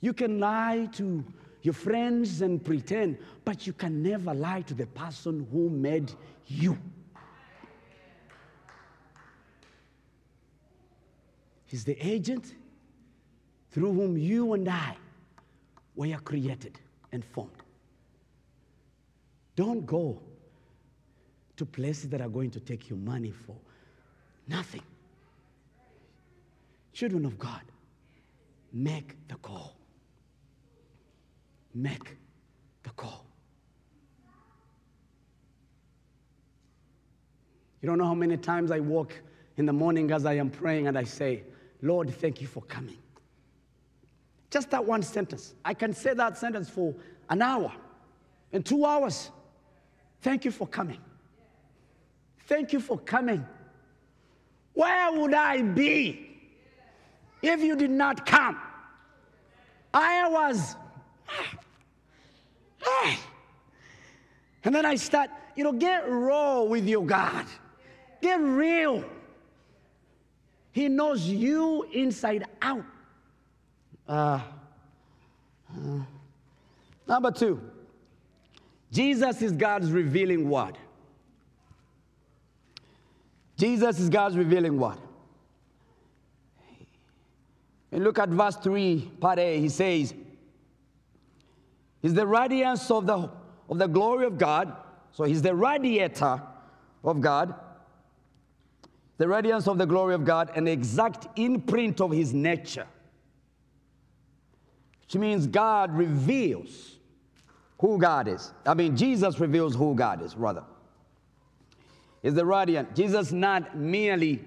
You 0.01 0.13
can 0.13 0.39
lie 0.39 0.89
to 0.93 1.25
your 1.63 1.75
friends 1.75 2.41
and 2.41 2.65
pretend, 2.65 3.19
but 3.45 3.67
you 3.67 3.73
can 3.73 4.01
never 4.01 4.33
lie 4.33 4.63
to 4.63 4.75
the 4.75 4.87
person 4.87 5.45
who 5.51 5.69
made 5.71 6.13
you. 6.47 6.79
He's 11.75 11.83
the 11.83 11.99
agent 12.07 12.55
through 13.73 13.95
whom 13.95 14.17
you 14.17 14.53
and 14.53 14.69
I 14.69 14.97
were 15.97 16.17
created 16.19 16.79
and 17.11 17.25
formed. 17.25 17.65
Don't 19.57 19.85
go 19.85 20.23
to 21.57 21.67
places 21.67 22.11
that 22.11 22.21
are 22.21 22.29
going 22.29 22.53
to 22.53 22.61
take 22.61 22.91
you 22.91 22.95
money 22.95 23.33
for 23.33 23.57
nothing. 24.47 24.85
Children 26.93 27.25
of 27.25 27.41
God, 27.41 27.63
make 28.73 29.17
the 29.27 29.35
call. 29.35 29.75
Make 31.75 32.17
the 32.85 32.91
call. 32.91 33.27
You 37.83 37.89
don't 37.89 37.99
know 37.99 38.07
how 38.07 38.15
many 38.15 38.37
times 38.37 38.71
I 38.71 38.79
walk 38.79 39.13
in 39.57 39.67
the 39.67 39.73
morning 39.73 40.13
as 40.13 40.25
I 40.25 40.35
am 40.35 40.51
praying 40.51 40.87
and 40.87 40.97
I 40.97 41.03
say, 41.03 41.43
Lord, 41.85 42.09
thank 42.15 42.41
you 42.41 42.47
for 42.47 42.63
coming. 42.63 42.97
Just 44.51 44.71
that 44.71 44.83
one 44.83 45.03
sentence. 45.03 45.55
I 45.67 45.75
can 45.75 45.93
say 45.93 46.15
that 46.15 46.39
sentence 46.39 46.71
for 46.71 46.95
an 47.29 47.43
hour 47.43 47.71
and 48.55 48.65
two 48.65 48.87
hours. 48.87 49.31
Thank 50.23 50.47
you 50.47 50.51
for 50.51 50.67
coming. 50.67 50.99
Thank 52.47 52.73
you 52.73 52.81
for 52.81 52.99
coming. 52.99 53.47
Where 54.73 55.13
would 55.13 55.35
I 55.35 55.61
be 55.61 56.39
if 57.43 57.61
you 57.61 57.77
did 57.77 57.91
not 57.91 58.25
come? 58.25 58.59
I 59.93 60.29
was. 60.29 60.77
And 64.67 64.75
then 64.75 64.87
I 64.87 64.95
start, 64.95 65.29
you 65.57 65.63
know, 65.63 65.73
get 65.73 66.09
raw 66.09 66.63
with 66.63 66.89
your 66.89 67.05
God. 67.05 67.45
Get 68.23 68.41
real. 68.41 69.05
He 70.75 70.89
knows 70.89 71.25
you 71.29 71.85
inside 71.93 72.47
out. 72.61 72.85
Uh, 74.09 74.41
uh, 75.71 76.01
number 77.07 77.31
two, 77.31 77.61
Jesus 78.91 79.41
is 79.41 79.53
God's 79.53 79.93
revealing 79.93 80.51
word. 80.51 80.77
Jesus 83.57 84.01
is 84.01 84.09
God's 84.09 84.37
revealing 84.37 84.77
word. 84.77 84.99
And 87.93 88.03
look 88.03 88.19
at 88.19 88.31
verse 88.31 88.57
3, 88.57 89.13
part 89.21 89.39
A. 89.39 89.61
He 89.61 89.69
says, 89.69 90.13
He's 92.03 92.15
the 92.15 92.27
radiance 92.27 92.91
of 92.91 93.07
the, 93.07 93.31
of 93.71 93.79
the 93.79 93.87
glory 93.87 94.27
of 94.27 94.39
God. 94.39 94.77
So 95.13 95.23
he's 95.23 95.41
the 95.41 95.55
radiator 95.55 96.43
of 97.05 97.21
God 97.21 97.55
the 99.19 99.29
radiance 99.29 99.69
of 99.69 99.79
the 99.79 99.87
glory 99.87 100.15
of 100.15 100.25
God, 100.25 100.51
an 100.57 100.67
exact 100.67 101.29
imprint 101.39 102.01
of 102.01 102.11
his 102.11 102.35
nature. 102.35 102.87
Which 105.03 105.17
means 105.17 105.47
God 105.47 105.95
reveals 105.95 106.97
who 107.79 107.99
God 107.99 108.27
is. 108.27 108.53
I 108.67 108.75
mean, 108.75 108.97
Jesus 108.97 109.39
reveals 109.39 109.75
who 109.75 109.95
God 109.95 110.23
is, 110.23 110.37
rather. 110.37 110.65
Is 112.23 112.35
the 112.35 112.45
radiant. 112.45 112.95
Jesus 112.97 113.33
not 113.33 113.77
merely 113.77 114.43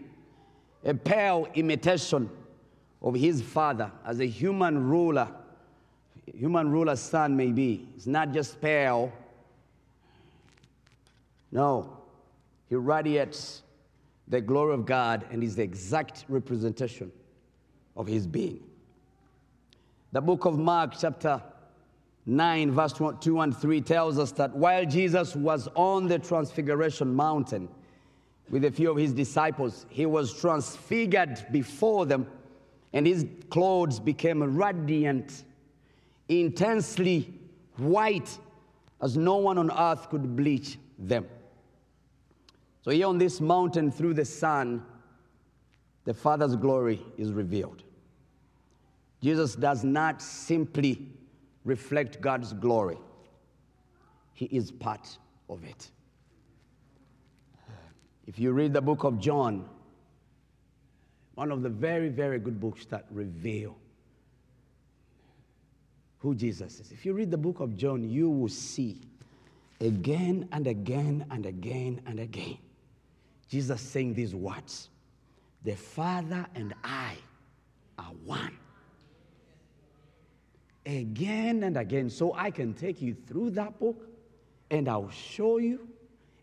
a 0.84 0.94
pale 0.94 1.48
imitation 1.54 2.30
of 3.02 3.14
his 3.14 3.42
father 3.42 3.92
as 4.06 4.20
a 4.20 4.26
human 4.26 4.90
ruler, 4.90 5.28
human 6.34 6.72
ruler's 6.72 7.00
son 7.00 7.38
may 7.38 7.52
be. 7.52 7.88
It's 7.96 8.08
not 8.08 8.32
just 8.32 8.60
pale. 8.60 9.14
No, 11.52 11.98
he 12.68 12.76
radiates 12.76 13.62
the 14.28 14.42
glory 14.42 14.74
of 14.74 14.86
God 14.86 15.26
and 15.32 15.44
is 15.44 15.56
the 15.56 15.64
exact 15.64 16.26
representation 16.28 17.12
of 17.96 18.08
his 18.08 18.28
being. 18.28 18.64
The 20.12 20.22
book 20.22 20.46
of 20.46 20.58
Mark, 20.58 20.94
chapter 21.00 21.42
9, 22.26 22.72
verse 22.72 22.94
2 22.94 23.40
and 23.40 23.56
3, 23.56 23.82
tells 23.82 24.20
us 24.20 24.32
that 24.34 24.54
while 24.56 24.86
Jesus 24.86 25.36
was 25.36 25.70
on 25.76 26.08
the 26.08 26.20
Transfiguration 26.20 27.14
Mountain 27.14 27.70
with 28.50 28.66
a 28.66 28.72
few 28.72 28.92
of 28.92 28.98
his 28.98 29.14
disciples, 29.14 29.86
he 29.90 30.06
was 30.06 30.34
transfigured 30.34 31.46
before 31.52 32.06
them, 32.06 32.28
and 32.94 33.06
his 33.06 33.26
clothes 33.50 34.00
became 34.00 34.58
radiant, 34.58 35.44
intensely 36.30 37.34
white, 37.78 38.38
as 39.02 39.16
no 39.18 39.38
one 39.38 39.58
on 39.58 39.72
earth 39.72 40.10
could 40.10 40.36
bleach 40.36 40.78
them. 40.98 41.26
So, 42.88 42.92
here 42.92 43.08
on 43.08 43.18
this 43.18 43.42
mountain, 43.42 43.92
through 43.92 44.14
the 44.14 44.24
sun, 44.24 44.82
the 46.06 46.14
Father's 46.14 46.56
glory 46.56 47.02
is 47.18 47.34
revealed. 47.34 47.84
Jesus 49.22 49.56
does 49.56 49.84
not 49.84 50.22
simply 50.22 51.06
reflect 51.66 52.22
God's 52.22 52.54
glory, 52.54 52.98
He 54.32 54.46
is 54.46 54.72
part 54.72 55.18
of 55.50 55.66
it. 55.66 55.92
If 58.26 58.40
you 58.40 58.54
read 58.54 58.72
the 58.72 58.82
book 58.82 59.04
of 59.04 59.20
John, 59.20 59.68
one 61.36 61.52
of 61.52 61.64
the 61.64 61.70
very, 61.70 62.08
very 62.08 62.40
good 62.40 62.58
books 62.58 62.86
that 62.86 63.06
reveal 63.12 63.76
who 66.20 66.34
Jesus 66.34 66.80
is. 66.80 66.94
If 66.94 67.06
you 67.06 67.12
read 67.12 67.32
the 67.32 67.38
book 67.38 67.60
of 67.60 67.76
John, 67.76 68.10
you 68.10 68.30
will 68.30 68.48
see 68.48 69.02
again 69.82 70.48
and 70.54 70.68
again 70.68 71.26
and 71.30 71.46
again 71.46 72.00
and 72.06 72.22
again 72.22 72.60
Jesus 73.48 73.82
saying 73.82 74.14
these 74.14 74.36
words 74.36 74.90
The 75.64 75.76
Father 75.76 76.46
and 76.56 76.74
I 76.84 77.16
are 77.98 78.14
one. 78.26 78.58
Again 80.86 81.64
and 81.64 81.78
again. 81.78 82.10
So 82.10 82.34
I 82.34 82.52
can 82.52 82.74
take 82.74 83.02
you 83.02 83.14
through 83.14 83.52
that 83.52 83.80
book 83.80 84.08
and 84.70 84.88
I'll 84.88 85.10
show 85.10 85.58
you. 85.58 85.88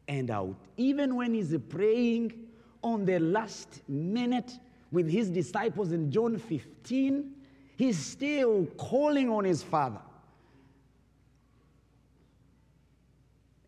And 0.07 0.31
I'll, 0.31 0.57
even 0.77 1.17
when 1.17 1.33
he's 1.33 1.57
praying 1.69 2.35
on 2.83 3.07
the 3.07 3.19
last 3.19 3.83
minute 3.89 4.53
with 4.93 5.09
his 5.09 5.31
disciples 5.31 5.93
in 5.93 6.11
John 6.11 6.39
15, 6.39 7.33
he's 7.77 7.99
still 7.99 8.67
calling 8.77 9.31
on 9.31 9.45
his 9.45 9.63
Father. 9.63 10.01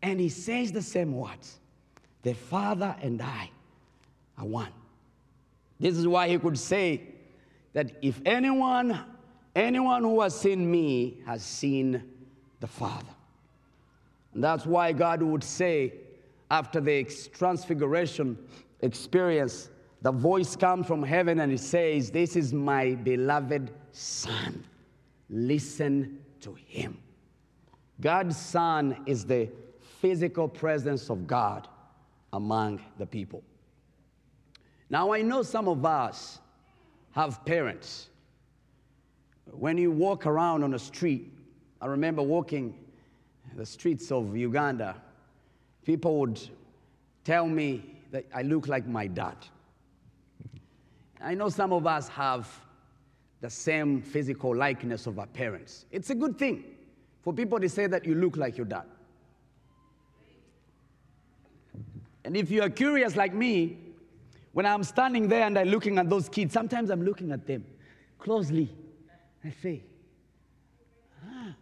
And 0.03 0.19
he 0.19 0.29
says 0.29 0.71
the 0.71 0.81
same 0.81 1.13
words 1.13 1.59
The 2.23 2.33
Father 2.33 2.95
and 3.01 3.21
I 3.21 3.49
are 4.37 4.45
one. 4.45 4.71
This 5.79 5.97
is 5.97 6.07
why 6.07 6.27
he 6.27 6.37
could 6.37 6.57
say 6.57 7.01
that 7.73 7.91
if 8.01 8.21
anyone, 8.25 8.99
anyone 9.55 10.03
who 10.03 10.21
has 10.21 10.39
seen 10.39 10.69
me 10.69 11.21
has 11.25 11.43
seen 11.43 12.03
the 12.59 12.67
Father. 12.67 13.13
And 14.33 14.43
that's 14.43 14.65
why 14.65 14.91
God 14.93 15.21
would 15.21 15.43
say, 15.43 15.93
after 16.49 16.79
the 16.79 17.03
transfiguration 17.33 18.37
experience, 18.81 19.69
the 20.01 20.11
voice 20.11 20.55
comes 20.55 20.87
from 20.87 21.03
heaven 21.03 21.39
and 21.39 21.51
it 21.51 21.59
says, 21.59 22.11
This 22.11 22.35
is 22.35 22.53
my 22.53 22.95
beloved 22.95 23.71
Son. 23.91 24.63
Listen 25.29 26.19
to 26.41 26.53
him. 26.53 26.97
God's 27.99 28.37
Son 28.37 29.03
is 29.05 29.25
the 29.25 29.49
physical 29.99 30.47
presence 30.47 31.09
of 31.09 31.27
God 31.27 31.67
among 32.37 32.79
the 32.99 33.05
people. 33.05 33.43
Now, 34.91 35.11
I 35.11 35.23
know 35.23 35.41
some 35.41 35.67
of 35.67 35.83
us 35.83 36.39
have 37.11 37.43
parents. 37.45 38.09
When 39.51 39.75
you 39.75 39.91
walk 39.91 40.27
around 40.27 40.63
on 40.63 40.69
the 40.69 40.79
street, 40.79 41.33
I 41.81 41.87
remember 41.87 42.21
walking 42.21 42.75
the 43.55 43.65
streets 43.65 44.11
of 44.11 44.37
Uganda, 44.37 44.95
people 45.83 46.19
would 46.19 46.39
tell 47.23 47.47
me 47.47 47.95
that 48.11 48.25
I 48.33 48.43
look 48.43 48.67
like 48.67 48.85
my 48.85 49.07
dad. 49.07 49.37
I 51.19 51.33
know 51.33 51.49
some 51.49 51.73
of 51.73 51.87
us 51.87 52.07
have 52.09 52.47
the 53.41 53.49
same 53.49 53.99
physical 53.99 54.55
likeness 54.55 55.07
of 55.07 55.17
our 55.17 55.25
parents. 55.25 55.85
It's 55.91 56.11
a 56.11 56.15
good 56.15 56.37
thing 56.37 56.63
for 57.23 57.33
people 57.33 57.59
to 57.59 57.67
say 57.67 57.87
that 57.87 58.05
you 58.05 58.13
look 58.13 58.37
like 58.37 58.57
your 58.57 58.67
dad. 58.67 58.85
And 62.27 62.35
if 62.35 62.51
you 62.51 62.61
are 62.61 62.69
curious 62.69 63.15
like 63.15 63.33
me, 63.33 63.77
when 64.51 64.65
I'm 64.65 64.83
standing 64.83 65.29
there 65.29 65.43
and 65.47 65.57
I'm 65.57 65.69
looking 65.69 65.97
at 65.97 66.09
those 66.09 66.27
kids, 66.27 66.51
sometimes 66.51 66.89
I'm 66.89 67.01
looking 67.01 67.31
at 67.31 67.47
them 67.47 67.63
closely. 68.19 68.69
I 69.45 69.53
say, 69.63 69.81
ah, 71.25 71.55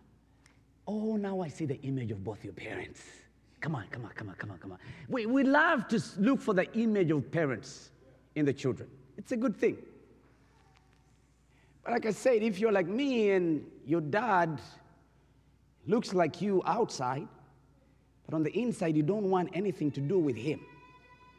oh, 0.87 1.17
now 1.17 1.41
I 1.41 1.49
see 1.49 1.67
the 1.67 1.79
image 1.83 2.09
of 2.09 2.23
both 2.23 2.43
your 2.43 2.53
parents. 2.53 3.03
Come 3.61 3.75
on, 3.75 3.85
come 3.91 4.05
on, 4.05 4.11
come 4.15 4.29
on, 4.29 4.35
come 4.37 4.49
on, 4.49 4.57
come 4.57 4.71
on. 4.71 4.79
We, 5.07 5.27
we 5.27 5.43
love 5.43 5.87
to 5.89 6.01
look 6.17 6.41
for 6.41 6.55
the 6.55 6.73
image 6.73 7.11
of 7.11 7.31
parents 7.31 7.91
in 8.33 8.43
the 8.43 8.53
children. 8.53 8.89
It's 9.19 9.33
a 9.33 9.37
good 9.37 9.55
thing. 9.55 9.77
But 11.83 11.93
like 11.93 12.07
I 12.07 12.11
said, 12.11 12.41
if 12.41 12.57
you're 12.57 12.71
like 12.71 12.87
me 12.87 13.29
and 13.29 13.63
your 13.85 14.01
dad 14.01 14.59
looks 15.85 16.15
like 16.15 16.41
you 16.41 16.63
outside, 16.65 17.27
but 18.25 18.35
on 18.35 18.43
the 18.43 18.51
inside 18.57 18.95
you 18.95 19.03
don't 19.03 19.29
want 19.29 19.49
anything 19.53 19.91
to 19.91 20.01
do 20.01 20.19
with 20.19 20.35
him, 20.35 20.59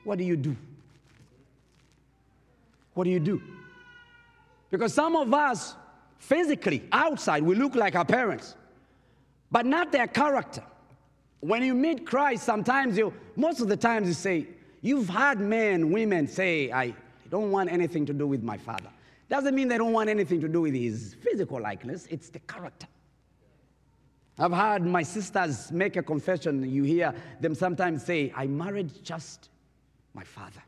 what 0.05 0.18
do 0.18 0.25
you 0.25 0.37
do? 0.37 0.57
What 2.94 3.05
do 3.05 3.11
you 3.11 3.20
do? 3.20 3.42
Because 4.70 4.94
some 4.94 5.16
of 5.16 5.33
us, 5.35 5.75
physically, 6.18 6.85
outside, 6.92 7.42
we 7.42 7.55
look 7.55 7.75
like 7.75 7.94
our 7.94 8.05
parents, 8.05 8.55
but 9.51 9.66
not 9.66 9.92
their 9.92 10.07
character. 10.07 10.62
When 11.40 11.62
you 11.62 11.75
meet 11.75 12.07
Christ, 12.07 12.44
sometimes 12.44 12.96
you, 12.96 13.12
most 13.37 13.61
of 13.61 13.68
the 13.68 13.77
times 13.77 14.09
you 14.09 14.14
say, 14.14 14.46
You've 14.83 15.09
had 15.09 15.40
men, 15.40 15.90
women 15.90 16.29
say, 16.29 16.70
I 16.70 16.94
don't 17.29 17.51
want 17.51 17.72
anything 17.72 18.07
to 18.07 18.12
do 18.12 18.27
with 18.27 18.44
my 18.44 18.57
father. 18.57 18.88
Doesn't 19.29 19.53
mean 19.55 19.66
they 19.66 19.79
don't 19.79 19.92
want 19.92 20.09
anything 20.09 20.40
to 20.42 20.49
do 20.49 20.61
with 20.61 20.75
his 20.75 21.16
physical 21.22 21.61
likeness, 21.61 22.07
it's 22.09 22.29
the 22.29 22.38
character. 22.40 22.87
I've 24.38 24.53
heard 24.53 24.85
my 24.85 25.03
sisters 25.03 25.72
make 25.72 25.96
a 25.96 26.03
confession. 26.03 26.68
You 26.70 26.83
hear 26.83 27.14
them 27.40 27.55
sometimes 27.55 28.05
say, 28.05 28.33
I 28.37 28.46
married 28.46 29.03
just 29.03 29.49
my 30.12 30.25
father. 30.25 30.62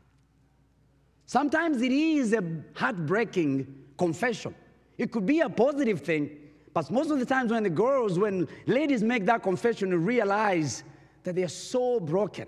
Sometimes 1.25 1.81
it 1.81 1.91
is 1.91 2.33
a 2.33 2.43
heartbreaking 2.73 3.67
confession. 3.97 4.55
It 4.97 5.11
could 5.11 5.25
be 5.25 5.41
a 5.41 5.49
positive 5.49 6.01
thing, 6.01 6.31
but 6.73 6.89
most 6.89 7.11
of 7.11 7.19
the 7.19 7.25
times 7.25 7.51
when 7.51 7.63
the 7.63 7.69
girls, 7.69 8.17
when 8.17 8.47
ladies 8.65 9.03
make 9.03 9.25
that 9.27 9.43
confession, 9.43 10.03
realize 10.03 10.83
that 11.23 11.35
they 11.35 11.43
are 11.43 11.47
so 11.47 11.99
broken 11.99 12.47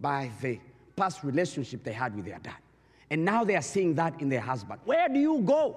by 0.00 0.30
the 0.40 0.58
past 0.96 1.22
relationship 1.22 1.84
they 1.84 1.92
had 1.92 2.16
with 2.16 2.24
their 2.24 2.38
dad. 2.40 2.56
And 3.10 3.24
now 3.24 3.44
they 3.44 3.56
are 3.56 3.62
seeing 3.62 3.94
that 3.94 4.20
in 4.20 4.28
their 4.28 4.40
husband. 4.40 4.80
Where 4.84 5.08
do 5.08 5.18
you 5.18 5.40
go 5.42 5.76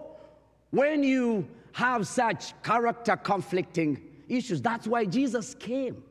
when 0.71 1.03
you 1.03 1.47
have 1.73 2.07
such 2.07 2.53
character 2.63 3.17
conflicting 3.17 4.01
issues? 4.29 4.61
That's 4.61 4.87
why 4.87 5.05
Jesus 5.05 5.53
came 5.55 6.03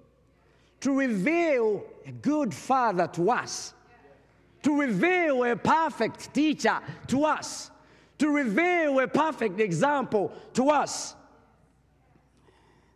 to 0.80 0.98
reveal 0.98 1.84
a 2.06 2.12
good 2.12 2.52
father 2.52 3.06
to 3.14 3.30
us, 3.30 3.72
to 4.62 4.78
reveal 4.78 5.44
a 5.44 5.56
perfect 5.56 6.34
teacher 6.34 6.78
to 7.06 7.24
us, 7.24 7.70
to 8.18 8.28
reveal 8.28 9.00
a 9.00 9.08
perfect 9.08 9.60
example 9.60 10.32
to 10.54 10.70
us. 10.70 11.14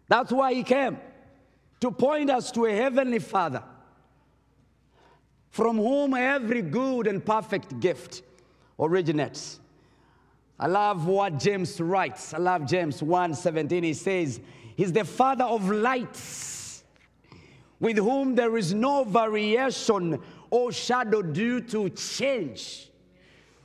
That's 0.09 0.33
why 0.33 0.55
he 0.55 0.63
came 0.63 0.99
to 1.81 1.91
point 1.91 2.31
us 2.31 2.51
to 2.53 2.67
a 2.67 2.73
heavenly 2.73 3.19
father 3.19 3.63
from 5.51 5.79
whom 5.79 6.15
every 6.15 6.63
good 6.63 7.07
and 7.07 7.25
perfect 7.25 7.81
gift 7.81 8.23
originates. 8.79 9.61
I 10.59 10.67
love 10.67 11.07
what 11.07 11.39
James 11.39 11.81
writes. 11.81 12.33
I 12.33 12.39
love 12.39 12.67
James 12.67 13.03
1:17. 13.03 13.85
He 13.85 13.95
says, 13.95 14.41
He's 14.77 14.93
the 14.93 15.05
father 15.05 15.45
of 15.45 15.71
lights, 15.71 16.85
with 17.81 17.99
whom 17.99 18.35
there 18.35 18.57
is 18.57 18.75
no 18.75 19.05
variation 19.05 20.19
or 20.51 20.73
shadow 20.73 21.23
due 21.23 21.61
to 21.61 21.91
change. 21.91 22.91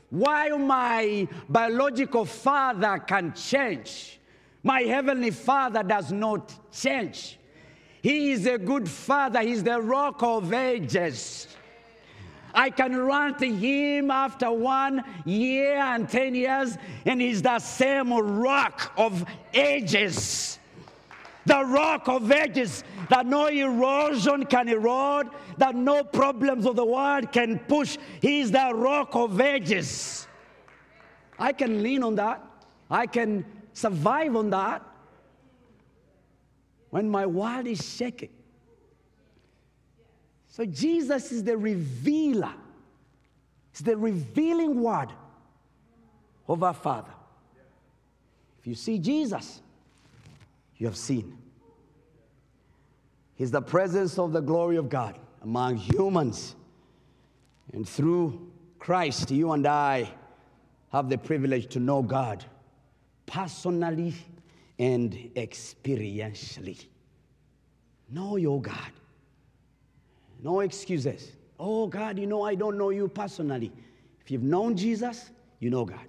While 0.09 0.57
my 0.57 1.27
biological 1.47 2.25
father 2.25 2.99
can 2.99 3.33
change, 3.33 4.19
my 4.63 4.81
heavenly 4.81 5.31
father 5.31 5.83
does 5.83 6.11
not 6.11 6.53
change. 6.71 7.39
He 8.01 8.31
is 8.31 8.45
a 8.45 8.57
good 8.57 8.89
father, 8.89 9.41
he's 9.41 9.63
the 9.63 9.79
rock 9.79 10.21
of 10.23 10.51
ages. 10.51 11.47
I 12.53 12.69
can 12.69 12.95
run 12.95 13.35
to 13.35 13.47
him 13.47 14.11
after 14.11 14.51
one 14.51 15.03
year 15.25 15.77
and 15.77 16.09
10 16.09 16.35
years, 16.35 16.77
and 17.05 17.21
he's 17.21 17.41
the 17.41 17.59
same 17.59 18.13
rock 18.13 18.93
of 18.97 19.25
ages. 19.53 20.59
The 21.45 21.65
rock 21.65 22.07
of 22.07 22.31
ages 22.31 22.83
that 23.09 23.25
no 23.25 23.47
erosion 23.47 24.45
can 24.45 24.69
erode, 24.69 25.29
that 25.57 25.75
no 25.75 26.03
problems 26.03 26.65
of 26.65 26.75
the 26.75 26.85
world 26.85 27.31
can 27.31 27.59
push. 27.59 27.97
He's 28.21 28.51
the 28.51 28.71
rock 28.73 29.15
of 29.15 29.41
ages. 29.41 30.27
I 31.39 31.53
can 31.53 31.81
lean 31.81 32.03
on 32.03 32.15
that. 32.15 32.45
I 32.89 33.07
can 33.07 33.45
survive 33.73 34.35
on 34.35 34.49
that. 34.51 34.83
When 36.91 37.09
my 37.09 37.25
world 37.25 37.67
is 37.67 37.83
shaking, 37.95 38.29
so 40.51 40.65
Jesus 40.65 41.31
is 41.31 41.43
the 41.43 41.57
revealer, 41.57 42.53
He's 43.71 43.81
the 43.81 43.97
revealing 43.97 44.81
word. 44.81 45.11
of 46.47 46.63
our 46.63 46.73
Father. 46.73 47.13
If 48.59 48.67
you 48.67 48.75
see 48.75 48.99
Jesus, 48.99 49.61
you 50.77 50.85
have 50.85 50.97
seen. 50.97 51.37
He's 53.35 53.51
the 53.51 53.61
presence 53.61 54.19
of 54.19 54.33
the 54.33 54.41
glory 54.41 54.75
of 54.75 54.89
God 54.89 55.17
among 55.41 55.77
humans. 55.77 56.55
And 57.71 57.87
through 57.87 58.51
Christ, 58.77 59.31
you 59.31 59.53
and 59.53 59.65
I 59.65 60.11
have 60.91 61.09
the 61.09 61.17
privilege 61.17 61.67
to 61.73 61.79
know 61.79 62.01
God 62.01 62.43
personally 63.25 64.13
and 64.77 65.13
experientially. 65.35 66.85
Know 68.09 68.35
your 68.35 68.61
God. 68.61 68.91
No 70.41 70.61
excuses. 70.61 71.31
Oh, 71.59 71.87
God, 71.87 72.17
you 72.17 72.25
know, 72.25 72.43
I 72.43 72.55
don't 72.55 72.77
know 72.77 72.89
you 72.89 73.07
personally. 73.07 73.71
If 74.19 74.31
you've 74.31 74.43
known 74.43 74.75
Jesus, 74.75 75.29
you 75.59 75.69
know 75.69 75.85
God. 75.85 76.05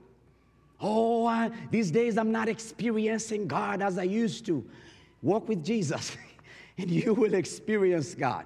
Oh, 0.81 1.51
these 1.71 1.91
days 1.91 2.19
I'm 2.19 2.33
not 2.33 2.49
experiencing 2.49 3.47
God 3.47 3.83
as 3.83 3.99
I 3.99 4.03
used 4.03 4.45
to. 4.47 4.65
Walk 5.23 5.49
with 5.49 5.65
Jesus, 5.65 6.17
and 6.79 6.91
you 6.91 7.15
will 7.15 7.35
experience 7.35 8.15
God. 8.15 8.45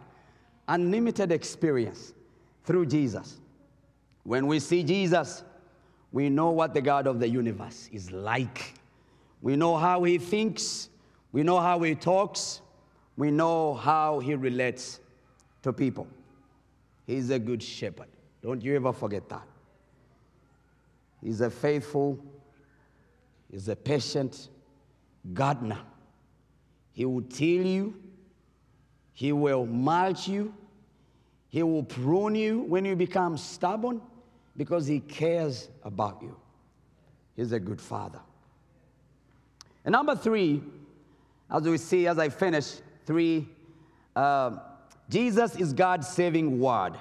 Unlimited 0.69 1.33
experience 1.33 2.13
through 2.65 2.87
Jesus. 2.87 3.41
When 4.25 4.47
we 4.47 4.59
see 4.59 4.83
Jesus, 4.83 5.45
we 6.13 6.29
know 6.29 6.51
what 6.51 6.75
the 6.75 6.83
God 6.83 7.07
of 7.07 7.21
the 7.21 7.29
universe 7.29 7.89
is 7.93 8.11
like. 8.11 8.75
We 9.41 9.57
know 9.57 9.77
how 9.77 10.03
he 10.03 10.19
thinks, 10.19 10.91
we 11.33 11.43
know 11.43 11.61
how 11.61 11.81
he 11.81 11.95
talks, 11.95 12.61
we 13.17 13.31
know 13.31 13.75
how 13.75 14.19
he 14.19 14.35
relates 14.35 15.01
to 15.67 15.73
people. 15.73 16.07
He's 17.09 17.31
a 17.31 17.41
good 17.41 17.61
shepherd. 17.61 18.07
Don't 18.41 18.63
you 18.63 18.77
ever 18.77 18.93
forget 18.93 19.29
that. 19.29 19.43
He's 21.21 21.41
a 21.41 21.51
faithful, 21.51 22.21
he's 23.51 23.69
a 23.69 23.75
patient 23.75 24.49
gardener. 25.35 25.81
He 26.93 27.05
will 27.05 27.23
till 27.23 27.67
you, 27.67 27.97
he 29.13 29.33
will 29.33 29.67
mulch 29.67 30.29
you, 30.29 30.55
he 31.49 31.65
will 31.65 31.83
prune 31.83 32.37
you 32.37 32.61
when 32.61 32.85
you 32.85 32.95
become 32.95 33.37
stubborn 33.37 34.01
because 34.57 34.87
he 34.87 35.01
cares 35.01 35.69
about 35.83 36.23
you. 36.23 36.37
He's 37.35 37.51
a 37.51 37.59
good 37.59 37.81
father. 37.81 38.21
And 39.85 39.93
number 39.93 40.15
three, 40.15 40.63
as 41.51 41.65
we 41.65 41.77
see 41.77 42.07
as 42.07 42.21
I 42.21 42.29
finish, 42.29 42.75
three, 43.05 43.49
uh, 44.15 44.59
Jesus 45.09 45.57
is 45.57 45.73
God's 45.73 46.09
saving 46.09 46.59
word. 46.59 46.95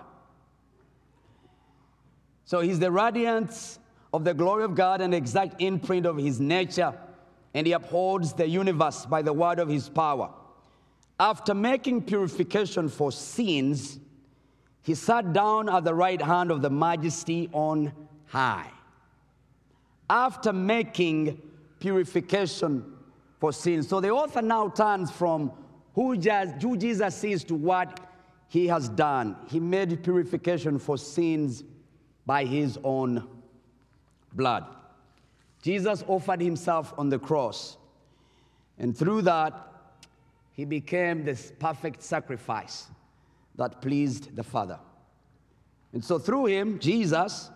So 2.46 2.62
he's 2.62 2.80
the 2.80 2.92
radiance 2.92 3.80
of 4.14 4.24
the 4.24 4.34
glory 4.34 4.64
of 4.64 4.76
God 4.76 5.02
and 5.02 5.14
exact 5.14 5.62
imprint 5.62 6.06
of 6.06 6.18
his 6.18 6.40
nature, 6.40 6.94
and 7.54 7.66
he 7.66 7.74
upholds 7.74 8.34
the 8.34 8.48
universe 8.48 9.06
by 9.06 9.22
the 9.22 9.34
word 9.34 9.60
of 9.60 9.68
his 9.68 9.90
power. 9.90 10.30
After 11.20 11.54
making 11.54 12.04
purification 12.04 12.90
for 12.90 13.12
sins, 13.12 14.00
he 14.84 14.94
sat 14.94 15.34
down 15.34 15.70
at 15.70 15.84
the 15.84 15.94
right 15.94 16.22
hand 16.22 16.52
of 16.52 16.62
the 16.62 16.70
majesty 16.70 17.50
on 17.52 17.92
high. 18.28 18.70
After 20.10 20.54
making 20.54 21.42
purification 21.80 22.94
for 23.40 23.52
sins. 23.52 23.88
So 23.88 24.00
the 24.00 24.10
author 24.10 24.42
now 24.42 24.70
turns 24.70 25.10
from 25.10 25.52
who, 25.96 26.18
just, 26.18 26.62
who 26.62 26.78
Jesus 26.78 27.24
is 27.24 27.44
to 27.46 27.56
what 27.56 28.02
he 28.48 28.68
has 28.68 28.90
done. 28.90 29.38
He 29.48 29.60
made 29.60 30.04
purification 30.04 30.78
for 30.78 30.98
sins 30.98 31.64
by 32.26 32.44
his 32.44 32.78
own 32.84 33.28
blood. 34.34 34.66
Jesus 35.62 36.04
offered 36.08 36.42
himself 36.42 36.94
on 36.98 37.10
the 37.10 37.18
cross, 37.18 37.78
and 38.78 38.96
through 38.96 39.24
that, 39.24 39.54
he 40.52 40.66
became 40.66 41.24
this 41.24 41.52
perfect 41.60 42.04
sacrifice 42.04 42.88
that 43.56 43.82
pleased 43.82 44.36
the 44.36 44.44
Father. 44.44 44.80
And 45.94 46.04
so, 46.04 46.20
through 46.20 46.48
him, 46.48 46.78
Jesus, 46.78 47.50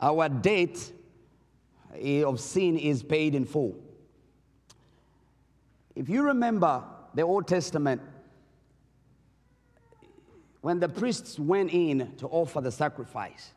our 0.00 0.28
debt 0.28 0.92
eh, 2.00 2.22
of 2.22 2.40
sin 2.40 2.78
is 2.78 3.02
paid 3.02 3.34
in 3.34 3.44
full. 3.44 3.74
If 5.94 6.08
you 6.08 6.22
remember 6.22 6.82
the 7.14 7.22
Old 7.22 7.46
Testament, 7.46 8.00
when 10.60 10.80
the 10.80 10.88
priests 10.88 11.38
went 11.38 11.72
in 11.72 12.12
to 12.16 12.26
offer 12.26 12.60
the 12.60 12.72
sacrifice, 12.72 13.50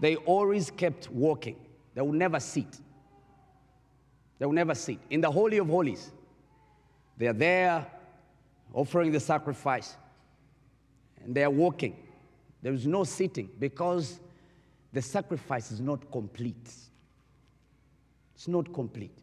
they 0.00 0.16
always 0.16 0.70
kept 0.70 1.10
walking. 1.10 1.56
They 1.94 2.02
would 2.02 2.18
never 2.18 2.40
sit. 2.40 2.78
They 4.38 4.46
would 4.46 4.54
never 4.54 4.74
sit. 4.74 4.98
In 5.10 5.20
the 5.20 5.30
Holy 5.30 5.58
of 5.58 5.68
Holies, 5.68 6.10
they're 7.16 7.32
there 7.32 7.86
offering 8.72 9.12
the 9.12 9.20
sacrifice, 9.20 9.96
and 11.24 11.34
they're 11.34 11.50
walking. 11.50 11.96
There 12.60 12.72
is 12.72 12.86
no 12.86 13.04
sitting 13.04 13.48
because 13.58 14.20
the 14.92 15.00
sacrifice 15.00 15.70
is 15.70 15.80
not 15.80 16.10
complete. 16.10 16.72
It's 18.34 18.48
not 18.48 18.72
complete. 18.72 19.16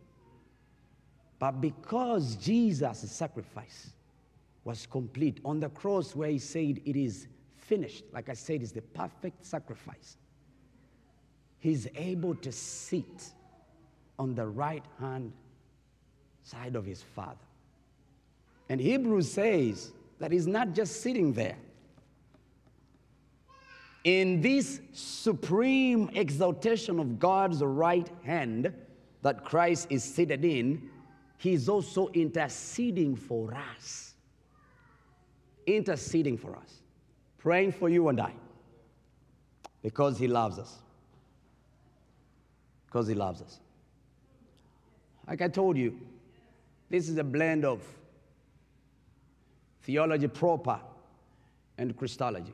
But 1.42 1.60
because 1.60 2.36
Jesus' 2.36 3.12
sacrifice 3.12 3.90
was 4.64 4.86
complete 4.86 5.40
on 5.44 5.60
the 5.60 5.70
cross, 5.70 6.16
where 6.16 6.30
he 6.30 6.38
said, 6.38 6.80
It 6.86 6.96
is 6.96 7.28
finished, 7.58 8.04
like 8.14 8.30
I 8.30 8.36
said, 8.36 8.62
is 8.62 8.72
the 8.72 8.84
perfect 8.84 9.44
sacrifice, 9.44 10.18
he's 11.58 11.88
able 11.96 12.36
to 12.36 12.52
sit 12.52 13.32
on 14.20 14.36
the 14.36 14.46
right 14.46 14.84
hand 15.00 15.34
side 16.44 16.76
of 16.76 16.86
his 16.86 17.02
Father. 17.02 17.48
And 18.70 18.80
Hebrews 18.80 19.32
says 19.32 19.94
that 20.20 20.32
he's 20.32 20.46
not 20.46 20.74
just 20.74 21.02
sitting 21.02 21.34
there. 21.34 21.58
In 24.04 24.42
this 24.42 24.80
supreme 24.94 26.08
exaltation 26.14 27.00
of 27.00 27.18
God's 27.18 27.64
right 27.64 28.10
hand, 28.24 28.72
that 29.24 29.44
Christ 29.44 29.88
is 29.90 30.04
seated 30.04 30.46
in, 30.46 30.88
He 31.42 31.54
is 31.54 31.68
also 31.68 32.08
interceding 32.10 33.16
for 33.16 33.52
us. 33.76 34.14
Interceding 35.66 36.38
for 36.38 36.56
us. 36.56 36.84
Praying 37.40 37.72
for 37.72 37.90
you 37.90 38.10
and 38.10 38.22
I. 38.22 38.32
Because 39.82 40.20
He 40.20 40.28
loves 40.28 40.60
us. 40.60 40.78
Because 42.86 43.08
He 43.08 43.16
loves 43.16 43.42
us. 43.42 43.60
Like 45.28 45.42
I 45.42 45.48
told 45.48 45.78
you, 45.78 46.00
this 46.92 47.10
is 47.10 47.18
a 47.18 47.24
blend 47.24 47.66
of 47.66 47.82
theology 49.82 50.28
proper 50.28 50.80
and 51.80 51.98
Christology. 51.98 52.54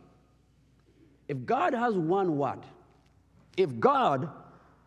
If 1.28 1.46
God 1.46 1.74
has 1.74 1.94
one 1.96 2.38
word, 2.38 2.62
if 3.58 3.82
God 3.82 4.30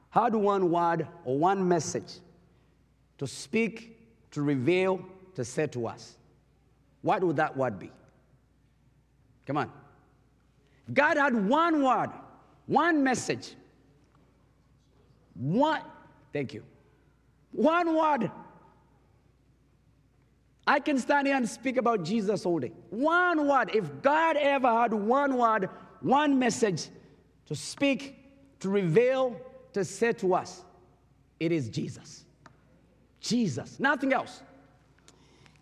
had 0.08 0.34
one 0.34 0.70
word 0.70 1.06
or 1.26 1.38
one 1.38 1.68
message 1.68 2.14
to 3.20 3.26
speak, 3.26 3.98
to 4.30 4.40
reveal, 4.40 4.98
to 5.34 5.44
say 5.44 5.66
to 5.66 5.86
us, 5.86 6.16
what 7.02 7.22
would 7.22 7.36
that 7.36 7.54
word 7.54 7.78
be? 7.78 7.90
Come 9.46 9.58
on. 9.58 9.70
God 10.94 11.18
had 11.18 11.34
one 11.34 11.82
word, 11.82 12.08
one 12.64 13.04
message. 13.04 13.54
One, 15.34 15.82
thank 16.32 16.54
you. 16.54 16.62
One 17.52 17.94
word. 17.94 18.30
I 20.66 20.80
can 20.80 20.98
stand 20.98 21.26
here 21.26 21.36
and 21.36 21.46
speak 21.46 21.76
about 21.76 22.02
Jesus 22.02 22.46
all 22.46 22.58
day. 22.58 22.72
One 22.88 23.46
word. 23.46 23.70
If 23.74 24.00
God 24.00 24.38
ever 24.38 24.72
had 24.72 24.94
one 24.94 25.36
word, 25.36 25.68
one 26.00 26.38
message 26.38 26.88
to 27.44 27.54
speak, 27.54 28.16
to 28.60 28.70
reveal, 28.70 29.38
to 29.74 29.84
say 29.84 30.14
to 30.14 30.34
us, 30.36 30.62
it 31.38 31.52
is 31.52 31.68
Jesus. 31.68 32.24
Jesus, 33.20 33.78
nothing 33.78 34.12
else. 34.12 34.42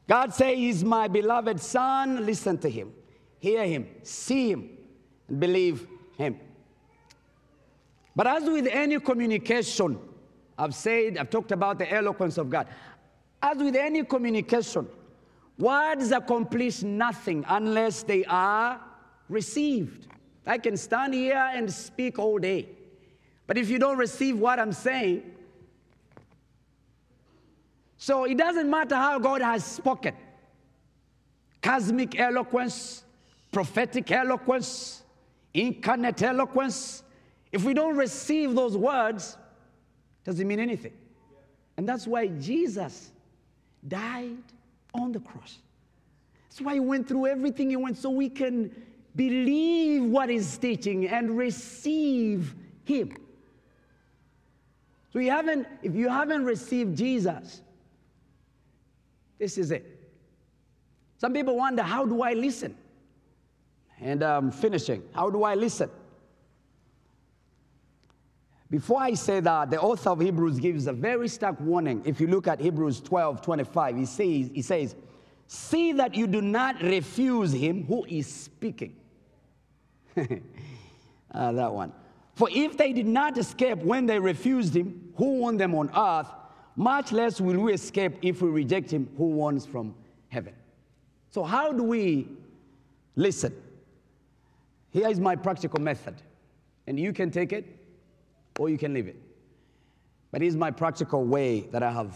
God 0.08 0.32
say 0.32 0.56
he's 0.56 0.82
my 0.82 1.08
beloved 1.08 1.60
son, 1.60 2.24
listen 2.24 2.56
to 2.58 2.70
him, 2.70 2.92
hear 3.38 3.66
him, 3.66 3.88
see 4.02 4.50
him, 4.50 4.70
and 5.28 5.38
believe 5.38 5.86
him. 6.16 6.38
But 8.16 8.26
as 8.26 8.44
with 8.44 8.66
any 8.66 8.98
communication, 9.00 9.98
I've 10.56 10.74
said, 10.74 11.18
I've 11.18 11.30
talked 11.30 11.52
about 11.52 11.78
the 11.78 11.92
eloquence 11.92 12.38
of 12.38 12.50
God. 12.50 12.66
As 13.40 13.58
with 13.58 13.76
any 13.76 14.02
communication, 14.02 14.88
words 15.58 16.10
accomplish 16.10 16.82
nothing 16.82 17.44
unless 17.48 18.02
they 18.02 18.24
are 18.24 18.80
received. 19.28 20.08
I 20.46 20.58
can 20.58 20.76
stand 20.76 21.14
here 21.14 21.50
and 21.52 21.72
speak 21.72 22.18
all 22.18 22.38
day. 22.38 22.70
But 23.46 23.58
if 23.58 23.68
you 23.68 23.78
don't 23.78 23.98
receive 23.98 24.38
what 24.38 24.58
I'm 24.58 24.72
saying, 24.72 25.22
so 27.98 28.24
it 28.24 28.38
doesn't 28.38 28.70
matter 28.70 28.94
how 28.96 29.18
God 29.18 29.42
has 29.42 29.64
spoken 29.64 30.14
cosmic 31.60 32.18
eloquence, 32.18 33.04
prophetic 33.52 34.10
eloquence, 34.10 35.02
incarnate 35.52 36.22
eloquence. 36.22 37.02
If 37.52 37.64
we 37.64 37.74
don't 37.74 37.96
receive 37.96 38.54
those 38.54 38.76
words, 38.76 39.36
Doesn't 40.24 40.46
mean 40.46 40.60
anything. 40.60 40.92
And 41.78 41.88
that's 41.88 42.06
why 42.06 42.26
Jesus 42.26 43.12
died 43.86 44.36
on 44.92 45.10
the 45.12 45.20
cross. 45.20 45.56
That's 46.48 46.60
why 46.60 46.74
he 46.74 46.80
went 46.80 47.08
through 47.08 47.28
everything 47.28 47.70
he 47.70 47.76
went 47.76 47.96
so 47.96 48.10
we 48.10 48.28
can 48.28 48.70
believe 49.16 50.04
what 50.04 50.28
he's 50.28 50.58
teaching 50.58 51.08
and 51.08 51.38
receive 51.38 52.54
him. 52.84 53.16
So 55.14 55.18
you 55.18 55.30
haven't, 55.30 55.66
if 55.82 55.94
you 55.94 56.10
haven't 56.10 56.44
received 56.44 56.98
Jesus, 56.98 57.62
this 59.38 59.58
is 59.58 59.70
it. 59.70 59.98
Some 61.18 61.32
people 61.32 61.56
wonder, 61.56 61.82
how 61.82 62.06
do 62.06 62.22
I 62.22 62.32
listen? 62.34 62.76
And 64.00 64.22
I'm 64.22 64.50
finishing. 64.50 65.02
How 65.14 65.30
do 65.30 65.42
I 65.42 65.54
listen? 65.54 65.90
Before 68.70 69.00
I 69.00 69.14
say 69.14 69.40
that, 69.40 69.70
the 69.70 69.80
author 69.80 70.10
of 70.10 70.20
Hebrews 70.20 70.60
gives 70.60 70.86
a 70.86 70.92
very 70.92 71.26
stark 71.28 71.58
warning. 71.60 72.02
If 72.04 72.20
you 72.20 72.26
look 72.26 72.46
at 72.46 72.60
Hebrews 72.60 73.00
12 73.00 73.40
25, 73.40 73.96
he 73.96 74.04
says, 74.04 74.50
he 74.54 74.62
says 74.62 74.94
See 75.46 75.92
that 75.92 76.14
you 76.14 76.26
do 76.26 76.42
not 76.42 76.82
refuse 76.82 77.52
him 77.52 77.84
who 77.84 78.04
is 78.04 78.26
speaking. 78.26 78.94
uh, 80.14 80.22
that 81.52 81.72
one. 81.72 81.92
For 82.34 82.48
if 82.52 82.76
they 82.76 82.92
did 82.92 83.06
not 83.06 83.38
escape 83.38 83.78
when 83.78 84.04
they 84.04 84.18
refused 84.18 84.76
him 84.76 85.12
who 85.16 85.38
won 85.38 85.56
them 85.56 85.74
on 85.74 85.90
earth, 85.96 86.28
much 86.78 87.10
less 87.10 87.40
will 87.40 87.58
we 87.58 87.72
escape 87.72 88.14
if 88.22 88.40
we 88.40 88.48
reject 88.48 88.88
him 88.88 89.08
who 89.18 89.24
wants 89.24 89.66
from 89.66 89.96
heaven. 90.28 90.54
So, 91.32 91.42
how 91.42 91.72
do 91.72 91.82
we 91.82 92.28
listen? 93.16 93.52
Here 94.90 95.08
is 95.08 95.18
my 95.18 95.34
practical 95.34 95.80
method, 95.80 96.14
and 96.86 96.98
you 96.98 97.12
can 97.12 97.32
take 97.32 97.52
it 97.52 97.66
or 98.60 98.70
you 98.70 98.78
can 98.78 98.94
leave 98.94 99.08
it. 99.08 99.16
But 100.30 100.40
here's 100.40 100.54
my 100.54 100.70
practical 100.70 101.24
way 101.24 101.62
that 101.72 101.82
I 101.82 101.90
have 101.90 102.14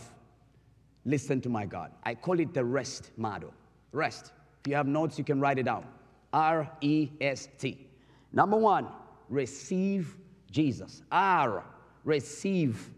listened 1.04 1.42
to 1.42 1.48
my 1.48 1.66
God. 1.66 1.90
I 2.04 2.14
call 2.14 2.38
it 2.38 2.54
the 2.54 2.64
rest 2.64 3.10
model. 3.16 3.52
Rest. 3.90 4.30
If 4.60 4.70
you 4.70 4.76
have 4.76 4.86
notes, 4.86 5.18
you 5.18 5.24
can 5.24 5.40
write 5.40 5.58
it 5.58 5.64
down. 5.64 5.84
R 6.32 6.70
E 6.80 7.08
S 7.20 7.48
T. 7.58 7.84
Number 8.32 8.56
one, 8.56 8.86
receive 9.28 10.16
Jesus. 10.52 11.02
R, 11.10 11.64
receive 12.04 12.90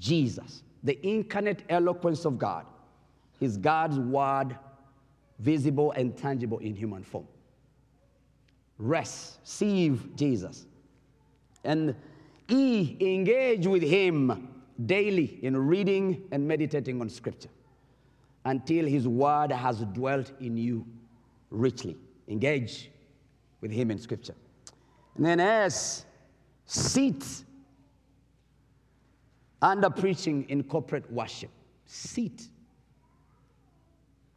Jesus. 0.00 0.64
The 0.82 1.04
incarnate 1.06 1.62
eloquence 1.68 2.24
of 2.24 2.38
God 2.38 2.66
is 3.40 3.56
God's 3.56 3.98
word, 3.98 4.56
visible 5.38 5.92
and 5.92 6.16
tangible 6.16 6.58
in 6.58 6.74
human 6.74 7.02
form. 7.02 7.26
Receive 8.78 10.14
Jesus. 10.16 10.66
And 11.64 11.94
E, 12.48 12.96
engage 13.00 13.66
with 13.66 13.82
Him 13.82 14.48
daily 14.86 15.38
in 15.42 15.56
reading 15.56 16.22
and 16.32 16.46
meditating 16.46 17.00
on 17.00 17.08
Scripture 17.08 17.48
until 18.44 18.84
His 18.84 19.06
Word 19.06 19.52
has 19.52 19.78
dwelt 19.92 20.32
in 20.40 20.56
you 20.56 20.84
richly. 21.50 21.96
Engage 22.28 22.90
with 23.60 23.70
Him 23.70 23.90
in 23.90 23.98
Scripture. 23.98 24.34
And 25.16 25.24
then 25.24 25.40
S, 25.40 26.04
sit 26.64 27.24
under 29.62 29.88
preaching 29.88 30.44
in 30.48 30.64
corporate 30.64 31.10
worship. 31.10 31.50
Sit 31.86 32.42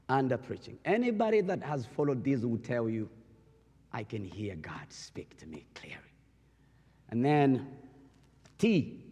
under 0.08 0.38
preaching. 0.38 0.78
Anybody 0.86 1.42
that 1.42 1.64
has 1.64 1.86
followed 1.86 2.24
this 2.24 2.42
will 2.42 2.60
tell 2.60 2.88
you, 2.88 3.10
I 3.92 4.04
can 4.04 4.24
hear 4.24 4.56
God 4.56 4.86
speak 4.90 5.36
to 5.40 5.48
me 5.48 5.66
clearly. 5.74 5.98
And 7.10 7.26
then 7.26 7.68
T, 8.58 9.04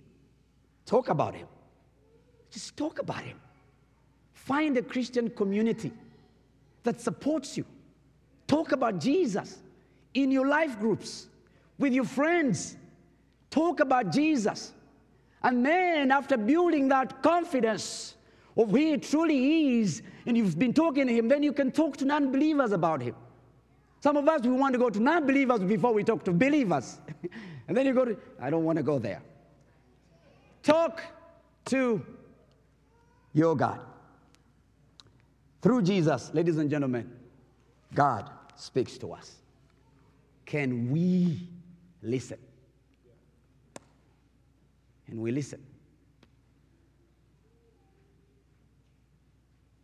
talk 0.86 1.10
about 1.10 1.36
him. 1.36 1.48
Just 2.52 2.78
talk 2.78 3.00
about 3.00 3.24
him. 3.24 3.40
Find 4.34 4.78
a 4.78 4.84
Christian 4.84 5.30
community 5.30 5.92
that 6.84 7.02
supports 7.02 7.58
you. 7.58 7.66
Talk 8.46 8.72
about 8.72 9.00
Jesus 9.00 9.58
in 10.14 10.30
your 10.32 10.48
life 10.48 10.80
groups, 10.80 11.28
with 11.80 11.94
your 11.94 12.04
friends. 12.04 12.76
Talk 13.50 13.80
about 13.80 14.12
Jesus. 14.12 14.74
And 15.44 15.66
then, 15.66 16.12
after 16.12 16.38
building 16.38 16.88
that 16.90 17.22
confidence 17.22 18.16
of 18.56 18.70
who 18.70 18.78
he 18.78 18.98
truly 18.98 19.80
is, 19.80 20.02
and 20.26 20.38
you've 20.38 20.58
been 20.58 20.74
talking 20.74 21.08
to 21.08 21.14
him, 21.14 21.28
then 21.28 21.44
you 21.44 21.52
can 21.52 21.72
talk 21.72 21.98
to 21.98 22.06
non 22.06 22.32
believers 22.32 22.72
about 22.72 23.02
him. 23.02 23.16
Some 24.00 24.18
of 24.18 24.28
us, 24.28 24.42
we 24.42 24.52
want 24.52 24.74
to 24.74 24.80
go 24.80 24.90
to 24.90 25.00
non 25.00 25.26
believers 25.26 25.60
before 25.60 25.94
we 25.94 26.04
talk 26.04 26.24
to 26.26 26.32
believers. 26.32 27.00
and 27.68 27.76
then 27.76 27.86
you 27.86 27.94
go 27.94 28.06
to, 28.06 28.18
I 28.40 28.50
don't 28.50 28.64
want 28.64 28.78
to 28.78 28.84
go 28.84 29.00
there. 29.00 29.22
Talk 30.62 31.02
to 31.66 32.06
your 33.34 33.56
God. 33.56 33.82
Through 35.62 35.82
Jesus, 35.84 36.34
ladies 36.34 36.58
and 36.58 36.70
gentlemen, 36.70 37.12
God 37.94 38.30
speaks 38.56 38.98
to 39.00 39.14
us. 39.14 39.36
Can 40.46 40.92
we 40.92 41.48
listen? 42.02 42.38
Can 45.14 45.22
we 45.22 45.32
listen? 45.32 45.62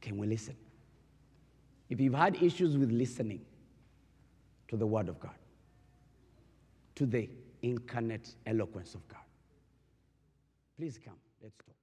Can 0.02 0.18
we 0.18 0.26
listen? 0.26 0.56
If 1.88 2.00
you've 2.02 2.16
had 2.16 2.42
issues 2.42 2.76
with 2.78 2.92
listening 2.92 3.42
to 4.70 4.76
the 4.76 4.88
Word 4.88 5.08
of 5.08 5.20
God, 5.20 5.36
to 6.96 7.06
the 7.06 7.30
incarnate 7.62 8.34
eloquence 8.48 8.96
of 8.96 9.08
God, 9.08 9.20
Please 10.80 10.98
come. 11.04 11.16
Let's 11.44 11.58
talk. 11.58 11.79